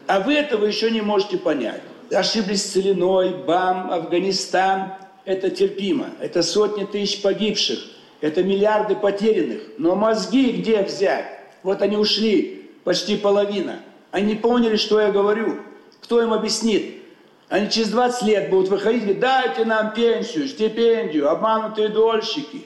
а 0.08 0.20
вы 0.20 0.34
этого 0.34 0.66
еще 0.66 0.90
не 0.90 1.02
можете 1.02 1.38
понять. 1.38 1.82
Ошиблись 2.12 2.64
с 2.64 2.72
целиной, 2.72 3.30
БАМ, 3.46 3.92
Афганистан, 3.92 4.94
это 5.24 5.52
терпимо. 5.52 6.10
Это 6.20 6.42
сотни 6.42 6.86
тысяч 6.86 7.22
погибших, 7.22 7.80
это 8.20 8.44
миллиарды 8.44 8.96
потерянных. 8.96 9.62
Но 9.78 9.96
мозги 9.96 10.52
где 10.52 10.82
взять? 10.82 11.28
Вот 11.62 11.84
они 11.84 11.96
ушли, 11.96 12.72
почти 12.84 13.18
половина. 13.18 13.82
Они 14.10 14.34
поняли, 14.34 14.78
что 14.78 15.00
я 15.00 15.12
говорю. 15.12 15.60
Кто 16.02 16.24
им 16.24 16.34
объяснит? 16.34 17.04
Они 17.50 17.70
через 17.70 17.90
20 17.90 18.24
лет 18.24 18.50
будут 18.50 18.70
выходить 18.70 19.04
и 19.04 19.06
говорить, 19.06 19.22
дайте 19.22 19.66
нам 19.66 19.94
пенсию, 19.94 20.48
стипендию, 20.48 21.30
обманутые 21.30 21.90
дольщики. 21.90 22.66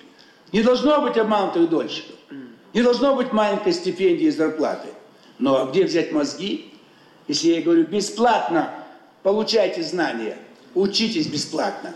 Не 0.51 0.63
должно 0.63 1.01
быть 1.01 1.17
обманутых 1.17 1.69
дольщиков. 1.69 2.15
Не 2.73 2.81
должно 2.81 3.15
быть 3.15 3.31
маленькой 3.31 3.73
стипендии 3.73 4.27
и 4.27 4.31
зарплаты. 4.31 4.89
Но 5.39 5.65
где 5.67 5.85
взять 5.85 6.11
мозги? 6.11 6.73
Если 7.27 7.49
я 7.53 7.61
говорю, 7.61 7.85
бесплатно 7.85 8.73
получайте 9.23 9.81
знания, 9.83 10.37
учитесь 10.75 11.27
бесплатно. 11.27 11.93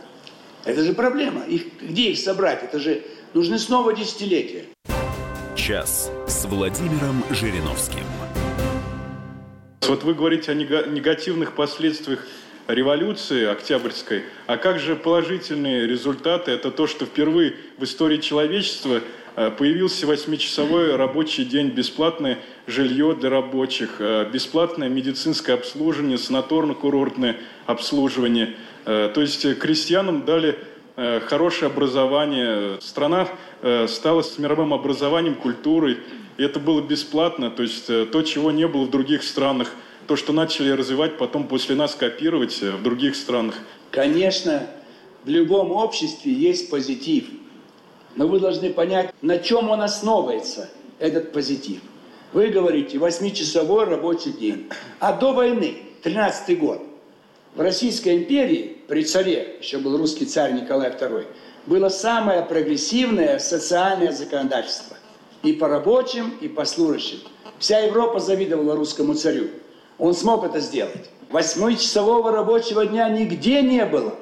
Это 0.63 0.83
же 0.83 0.93
проблема. 0.93 1.43
Их, 1.45 1.81
где 1.81 2.11
их 2.11 2.17
собрать? 2.17 2.63
Это 2.63 2.79
же 2.79 3.03
нужны 3.33 3.59
снова 3.59 3.93
десятилетия. 3.93 4.65
Час 5.55 6.11
с 6.27 6.45
Владимиром 6.45 7.23
Жириновским. 7.29 8.05
Вот 9.81 10.03
вы 10.03 10.13
говорите 10.13 10.51
о 10.51 10.55
негативных 10.55 11.55
последствиях 11.55 12.25
революции 12.67 13.45
Октябрьской, 13.45 14.23
а 14.47 14.57
как 14.57 14.79
же 14.79 14.95
положительные 14.95 15.87
результаты? 15.87 16.51
Это 16.51 16.71
то, 16.71 16.87
что 16.87 17.05
впервые 17.05 17.55
в 17.77 17.83
истории 17.83 18.17
человечества 18.17 19.01
э, 19.35 19.51
появился 19.51 20.07
восьмичасовой 20.07 20.95
рабочий 20.95 21.45
день, 21.45 21.69
бесплатное 21.69 22.39
жилье 22.67 23.15
для 23.19 23.29
рабочих, 23.29 23.97
э, 23.99 24.29
бесплатное 24.31 24.89
медицинское 24.89 25.53
обслуживание, 25.53 26.17
санаторно-курортное 26.17 27.37
обслуживание. 27.65 28.55
Э, 28.85 29.11
то 29.13 29.21
есть 29.21 29.59
крестьянам 29.59 30.25
дали 30.25 30.57
хорошее 31.25 31.69
образование. 31.69 32.79
Страна 32.79 33.27
стала 33.89 34.21
с 34.21 34.37
мировым 34.37 34.73
образованием, 34.73 35.35
культурой. 35.35 35.97
И 36.37 36.43
это 36.43 36.57
было 36.57 36.79
бесплатно, 36.79 37.51
то 37.51 37.63
есть 37.63 37.87
то, 37.87 38.21
чего 38.21 38.49
не 38.53 38.65
было 38.65 38.85
в 38.85 38.91
других 38.91 39.23
странах– 39.23 39.71
то, 40.07 40.15
что 40.15 40.33
начали 40.33 40.71
развивать, 40.71 41.17
потом 41.17 41.47
после 41.47 41.75
нас 41.75 41.95
копировать 41.95 42.61
э, 42.61 42.71
в 42.71 42.83
других 42.83 43.15
странах? 43.15 43.55
Конечно, 43.91 44.67
в 45.23 45.29
любом 45.29 45.71
обществе 45.71 46.31
есть 46.31 46.69
позитив. 46.69 47.25
Но 48.15 48.27
вы 48.27 48.39
должны 48.39 48.71
понять, 48.71 49.13
на 49.21 49.39
чем 49.39 49.69
он 49.69 49.81
основывается, 49.81 50.69
этот 50.99 51.31
позитив. 51.33 51.81
Вы 52.33 52.47
говорите, 52.47 52.97
восьмичасовой 52.97 53.85
рабочий 53.85 54.31
день. 54.31 54.69
А 54.99 55.13
до 55.13 55.33
войны, 55.33 55.77
13 56.03 56.59
год, 56.59 56.81
в 57.55 57.61
Российской 57.61 58.17
империи, 58.17 58.77
при 58.87 59.03
царе, 59.03 59.57
еще 59.61 59.79
был 59.79 59.97
русский 59.97 60.25
царь 60.25 60.53
Николай 60.53 60.91
II, 60.91 61.25
было 61.65 61.89
самое 61.89 62.43
прогрессивное 62.43 63.39
социальное 63.39 64.11
законодательство. 64.11 64.97
И 65.43 65.53
по 65.53 65.67
рабочим, 65.67 66.33
и 66.41 66.47
по 66.47 66.65
служащим. 66.65 67.19
Вся 67.59 67.79
Европа 67.79 68.19
завидовала 68.19 68.75
русскому 68.75 69.13
царю. 69.13 69.47
Он 69.97 70.13
смог 70.13 70.43
это 70.43 70.59
сделать. 70.59 71.09
Восьмичасового 71.29 72.31
рабочего 72.31 72.85
дня 72.85 73.09
нигде 73.09 73.61
не 73.61 73.85
было. 73.85 74.15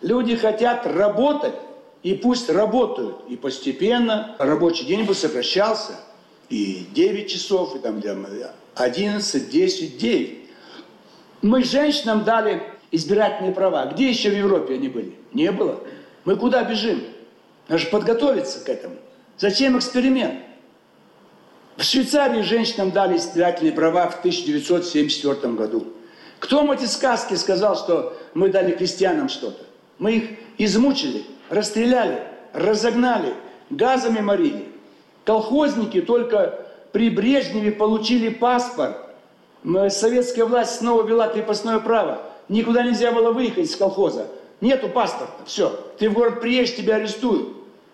Люди 0.00 0.36
хотят 0.36 0.86
работать, 0.86 1.54
и 2.02 2.14
пусть 2.14 2.50
работают. 2.50 3.24
И 3.28 3.36
постепенно 3.36 4.36
рабочий 4.38 4.84
день 4.84 5.04
бы 5.04 5.14
сокращался. 5.14 5.92
И 6.50 6.86
9 6.94 7.30
часов, 7.30 7.74
и 7.74 7.78
там 7.78 8.02
11, 8.74 9.50
10, 9.50 9.98
9. 9.98 10.38
Мы 11.42 11.64
женщинам 11.64 12.24
дали 12.24 12.62
избирательные 12.90 13.52
права. 13.52 13.86
Где 13.86 14.10
еще 14.10 14.30
в 14.30 14.36
Европе 14.36 14.74
они 14.74 14.88
были? 14.88 15.14
Не 15.32 15.50
было. 15.50 15.80
Мы 16.24 16.36
куда 16.36 16.62
бежим? 16.64 17.02
Надо 17.68 17.82
же 17.82 17.88
подготовиться 17.88 18.64
к 18.64 18.68
этому. 18.68 18.96
Зачем 19.38 19.76
эксперимент? 19.78 20.40
В 21.76 21.82
Швейцарии 21.82 22.42
женщинам 22.42 22.92
дали 22.92 23.16
избирательные 23.16 23.72
права 23.72 24.08
в 24.08 24.18
1974 24.20 25.54
году. 25.54 25.88
Кто 26.38 26.58
вам 26.58 26.70
эти 26.70 26.84
сказки 26.84 27.34
сказал, 27.34 27.76
что 27.76 28.16
мы 28.32 28.48
дали 28.48 28.72
крестьянам 28.72 29.28
что-то? 29.28 29.64
Мы 29.98 30.12
их 30.12 30.30
измучили, 30.56 31.24
расстреляли, 31.50 32.22
разогнали, 32.52 33.34
газами 33.70 34.20
морили. 34.20 34.68
Колхозники 35.24 36.00
только 36.00 36.64
при 36.92 37.10
Брежневе 37.10 37.72
получили 37.72 38.28
паспорт. 38.28 38.96
Советская 39.88 40.44
власть 40.44 40.78
снова 40.78 41.04
вела 41.04 41.26
крепостное 41.26 41.80
право. 41.80 42.22
Никуда 42.48 42.84
нельзя 42.84 43.10
было 43.10 43.32
выехать 43.32 43.66
из 43.66 43.74
колхоза. 43.74 44.28
Нету 44.60 44.88
паспорта. 44.88 45.32
Все. 45.44 45.70
Ты 45.98 46.08
в 46.08 46.12
город 46.12 46.40
приедешь, 46.40 46.76
тебя 46.76 46.96
арестуют. 46.96 47.48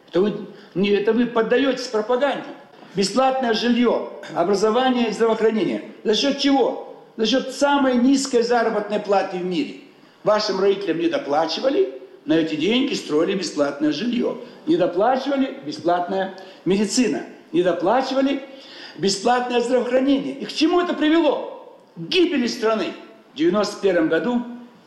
Это 0.09 0.20
вы, 0.20 0.35
это 0.74 1.12
вы 1.14 1.26
поддаетесь 1.26 1.87
пропаганде 1.87 2.49
бесплатное 2.95 3.55
жилье, 3.55 4.09
образование 4.34 5.09
и 5.09 5.12
здравоохранение. 5.12 5.84
За 6.05 6.14
счет 6.14 6.38
чего? 6.38 6.97
За 7.16 7.26
счет 7.26 7.53
самой 7.53 7.97
низкой 7.97 8.43
заработной 8.43 9.01
платы 9.01 9.38
в 9.38 9.45
мире. 9.45 9.80
Вашим 10.24 10.61
родителям 10.61 10.99
не 10.99 11.09
доплачивали, 11.09 12.01
на 12.26 12.34
эти 12.34 12.55
деньги 12.55 12.95
строили 12.95 13.34
бесплатное 13.34 13.93
жилье. 13.93 14.38
Не 14.66 14.76
доплачивали– 14.76 15.59
бесплатная 15.66 16.34
медицина. 16.64 17.22
Не 17.53 17.62
доплачивали– 17.62 18.43
бесплатное 18.99 19.61
здравоохранение. 19.61 20.34
И 20.34 20.45
к 20.45 20.53
чему 20.53 20.80
это 20.80 20.93
привело? 20.93 21.78
К 21.97 22.01
гибели 22.01 22.47
страны. 22.47 22.93
В 23.32 23.41
1991 23.41 24.09
году 24.09 24.43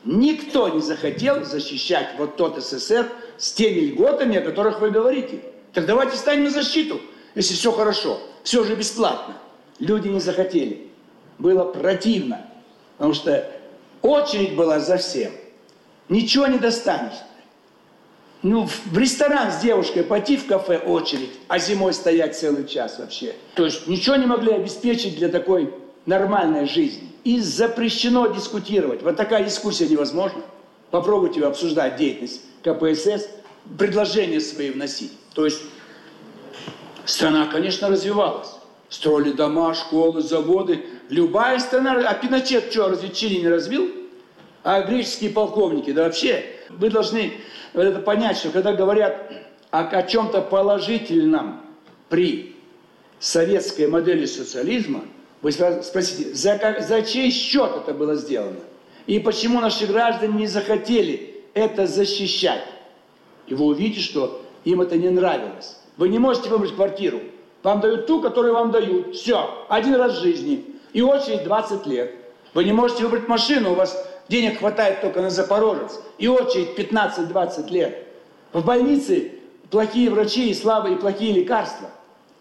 никто 0.05 0.69
не 0.69 0.81
захотел 0.81 1.43
защищать 1.43 2.09
вот 2.17 2.35
тот 2.35 2.63
СССР 2.63 3.07
с 3.37 3.51
теми 3.53 3.79
льготами, 3.79 4.37
о 4.37 4.41
которых 4.41 4.79
вы 4.79 4.91
говорите. 4.91 5.39
Так 5.73 5.87
давайте 5.87 6.17
станем 6.17 6.45
на 6.45 6.49
защиту– 6.51 7.01
если 7.36 7.53
все 7.53 7.71
хорошо, 7.71 8.19
все 8.43 8.63
же 8.63 8.75
бесплатно. 8.75 9.38
Люди 9.79 10.07
не 10.07 10.19
захотели. 10.19 10.88
Было 11.39 11.63
противно, 11.65 12.45
потому 12.97 13.13
что 13.13 13.49
очередь 14.01 14.55
была 14.55 14.79
за 14.79 14.97
всем. 14.97 15.31
Ничего 16.09 16.47
не 16.47 16.59
достанешь. 16.59 17.17
Ну, 18.43 18.67
в 18.67 18.97
ресторан 18.97 19.51
с 19.51 19.61
девушкой 19.61 20.03
пойти 20.03 20.36
в 20.36 20.45
кафе 20.45 20.77
очередь, 20.77 21.31
а 21.47 21.59
зимой 21.59 21.93
стоять 21.93 22.38
целый 22.38 22.67
час 22.67 22.99
вообще. 22.99 23.36
То 23.55 23.63
есть 23.63 23.88
ничего 23.88 24.17
не 24.17 24.25
могли 24.25 24.51
обеспечить 24.51 25.15
для 25.15 25.29
такой 25.29 25.73
нормальной 26.05 26.67
жизни. 26.67 27.09
И 27.23 27.39
запрещено 27.39 28.27
дискутировать. 28.27 29.01
Вот 29.01 29.15
такая 29.15 29.45
дискуссия 29.45 29.88
невозможна. 29.88 30.41
Попробуйте 30.91 31.43
обсуждать 31.45 31.95
деятельность 31.95 32.41
КПСС, 32.63 33.29
предложения 33.79 34.41
свои 34.41 34.71
вносить. 34.71 35.13
То 35.34 35.45
есть 35.45 35.61
Страна, 37.05 37.47
конечно, 37.47 37.89
развивалась. 37.89 38.49
Строили 38.89 39.31
дома, 39.31 39.73
школы, 39.73 40.21
заводы. 40.21 40.85
Любая 41.09 41.59
страна... 41.59 42.07
А 42.07 42.13
Пиночет 42.13 42.71
что, 42.71 42.89
разве 42.89 43.09
Чили 43.09 43.41
не 43.41 43.47
развил? 43.47 43.89
А 44.63 44.81
греческие 44.81 45.31
полковники? 45.31 45.91
Да 45.91 46.03
вообще, 46.03 46.45
вы 46.69 46.89
должны 46.89 47.33
это 47.73 47.99
понять, 47.99 48.37
что 48.37 48.49
когда 48.49 48.73
говорят 48.73 49.31
о, 49.71 49.81
о 49.81 50.03
чем-то 50.03 50.41
положительном 50.41 51.61
при 52.07 52.55
советской 53.19 53.87
модели 53.87 54.25
социализма, 54.25 55.03
Вы 55.41 55.51
спросите, 55.51 56.33
за, 56.33 56.77
за 56.79 57.01
чей 57.01 57.29
счет 57.29 57.71
это 57.75 57.93
было 57.93 58.15
сделано? 58.15 58.61
И 59.07 59.19
почему 59.19 59.59
наши 59.59 59.85
граждане 59.85 60.33
не 60.39 60.47
захотели 60.47 61.43
это 61.53 61.85
защищать? 61.85 62.63
И 63.47 63.53
вы 63.53 63.65
увидите, 63.65 63.99
что 63.99 64.41
им 64.63 64.79
это 64.79 64.95
не 64.95 65.09
нравилось. 65.09 65.79
Вы 65.97 66.09
не 66.09 66.19
можете 66.19 66.49
выбрать 66.49 66.75
квартиру. 66.75 67.19
Вам 67.61 67.79
дают 67.79 68.07
ту, 68.07 68.21
которую 68.21 68.53
вам 68.53 68.71
дают. 68.71 69.15
Все, 69.15 69.65
один 69.69 69.95
раз 69.95 70.17
в 70.17 70.21
жизни. 70.21 70.65
И 70.91 71.01
очередь 71.01 71.43
20 71.43 71.85
лет. 71.87 72.11
Вы 72.53 72.65
не 72.65 72.73
можете 72.73 73.03
выбрать 73.03 73.27
машину, 73.27 73.71
у 73.71 73.75
вас 73.75 73.97
денег 74.29 74.59
хватает 74.59 75.01
только 75.01 75.21
на 75.21 75.29
Запорожец. 75.29 75.99
И 76.17 76.27
очередь 76.27 76.77
15-20 76.77 77.69
лет. 77.71 78.07
В 78.51 78.63
больнице 78.65 79.31
плохие 79.71 80.09
врачи 80.09 80.49
и 80.49 80.53
слабые 80.53 80.95
и 80.95 80.99
плохие 80.99 81.33
лекарства. 81.33 81.89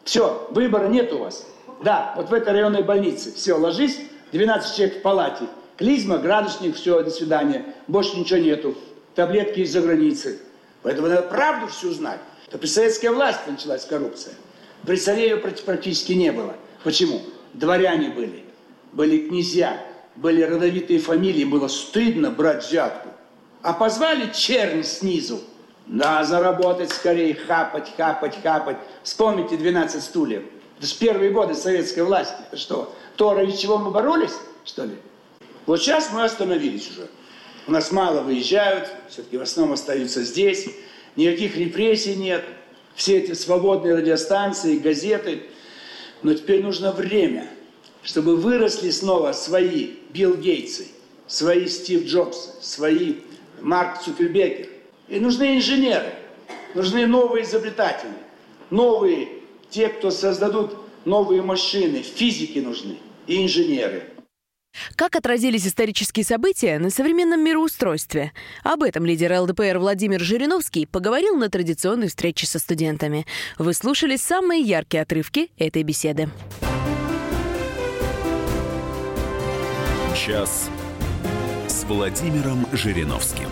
Все, 0.04 0.46
выбора 0.50 0.88
нет 0.88 1.12
у 1.12 1.18
вас. 1.18 1.46
Да, 1.82 2.12
вот 2.16 2.28
в 2.28 2.34
этой 2.34 2.52
районной 2.52 2.82
больнице. 2.82 3.32
Все, 3.34 3.54
ложись, 3.54 3.98
12 4.32 4.76
человек 4.76 4.98
в 4.98 5.02
палате. 5.02 5.44
Клизма, 5.76 6.18
градусник, 6.18 6.76
все, 6.76 7.02
до 7.02 7.10
свидания. 7.10 7.64
Больше 7.88 8.18
ничего 8.18 8.38
нету. 8.38 8.74
Таблетки 9.14 9.60
из-за 9.60 9.80
границы. 9.80 10.40
Поэтому 10.82 11.08
надо 11.08 11.22
правду 11.22 11.68
всю 11.68 11.92
знать. 11.92 12.20
Это 12.48 12.58
при 12.58 12.66
советской 12.66 13.10
власти 13.10 13.48
началась 13.48 13.84
коррупция. 13.84 14.34
При 14.84 14.96
царе 14.96 15.30
ее 15.30 15.36
практически 15.36 16.12
не 16.12 16.32
было. 16.32 16.54
Почему? 16.82 17.22
Дворяне 17.54 18.10
были, 18.10 18.44
были 18.92 19.28
князья, 19.28 19.80
были 20.16 20.42
родовитые 20.42 20.98
фамилии, 20.98 21.44
было 21.44 21.68
стыдно 21.68 22.30
брать 22.30 22.66
взятку. 22.66 23.10
А 23.62 23.72
позвали 23.72 24.30
чернь 24.32 24.82
снизу. 24.82 25.40
Да, 25.86 26.24
заработать 26.24 26.90
скорее, 26.90 27.34
хапать, 27.34 27.92
хапать, 27.96 28.40
хапать. 28.42 28.76
Вспомните 29.02 29.56
12 29.56 30.02
стульев. 30.02 30.42
Это 30.78 30.86
же 30.86 30.94
первые 30.96 31.30
годы 31.30 31.54
советской 31.54 32.00
власти. 32.00 32.34
Это 32.48 32.56
что, 32.56 32.94
то, 33.16 33.34
ради 33.34 33.56
чего 33.56 33.78
мы 33.78 33.90
боролись, 33.90 34.34
что 34.64 34.84
ли? 34.84 34.96
Вот 35.66 35.80
сейчас 35.80 36.10
мы 36.12 36.24
остановились 36.24 36.90
уже. 36.90 37.08
У 37.66 37.72
нас 37.72 37.92
мало 37.92 38.22
выезжают, 38.22 38.88
все-таки 39.08 39.36
в 39.36 39.42
основном 39.42 39.74
остаются 39.74 40.24
здесь. 40.24 40.68
Никаких 41.16 41.56
репрессий 41.56 42.16
нет. 42.16 42.44
Все 42.94 43.18
эти 43.18 43.32
свободные 43.32 43.94
радиостанции, 43.94 44.78
газеты. 44.78 45.44
Но 46.22 46.34
теперь 46.34 46.62
нужно 46.62 46.92
время, 46.92 47.48
чтобы 48.02 48.36
выросли 48.36 48.90
снова 48.90 49.32
свои 49.32 49.90
Билл 50.10 50.34
Гейтсы, 50.34 50.88
свои 51.26 51.66
Стив 51.66 52.04
Джобсы, 52.04 52.50
свои 52.60 53.16
Марк 53.60 54.02
Цукербекер. 54.02 54.68
И 55.08 55.20
нужны 55.20 55.56
инженеры, 55.56 56.12
нужны 56.74 57.06
новые 57.06 57.44
изобретатели, 57.44 58.12
новые 58.70 59.28
те, 59.70 59.88
кто 59.88 60.10
создадут 60.10 60.76
новые 61.04 61.42
машины, 61.42 62.02
физики 62.02 62.58
нужны 62.58 62.98
и 63.26 63.42
инженеры. 63.42 64.04
Как 64.96 65.16
отразились 65.16 65.66
исторические 65.66 66.24
события 66.24 66.78
на 66.78 66.90
современном 66.90 67.42
мироустройстве? 67.42 68.32
Об 68.62 68.82
этом 68.82 69.06
лидер 69.06 69.32
ЛДПР 69.40 69.78
Владимир 69.78 70.20
Жириновский 70.20 70.86
поговорил 70.86 71.36
на 71.36 71.48
традиционной 71.48 72.08
встрече 72.08 72.46
со 72.46 72.58
студентами. 72.58 73.26
Вы 73.58 73.74
слушали 73.74 74.16
самые 74.16 74.62
яркие 74.62 75.02
отрывки 75.02 75.50
этой 75.56 75.82
беседы. 75.82 76.28
Час 80.14 80.70
с 81.66 81.84
Владимиром 81.84 82.66
Жириновским. 82.72 83.48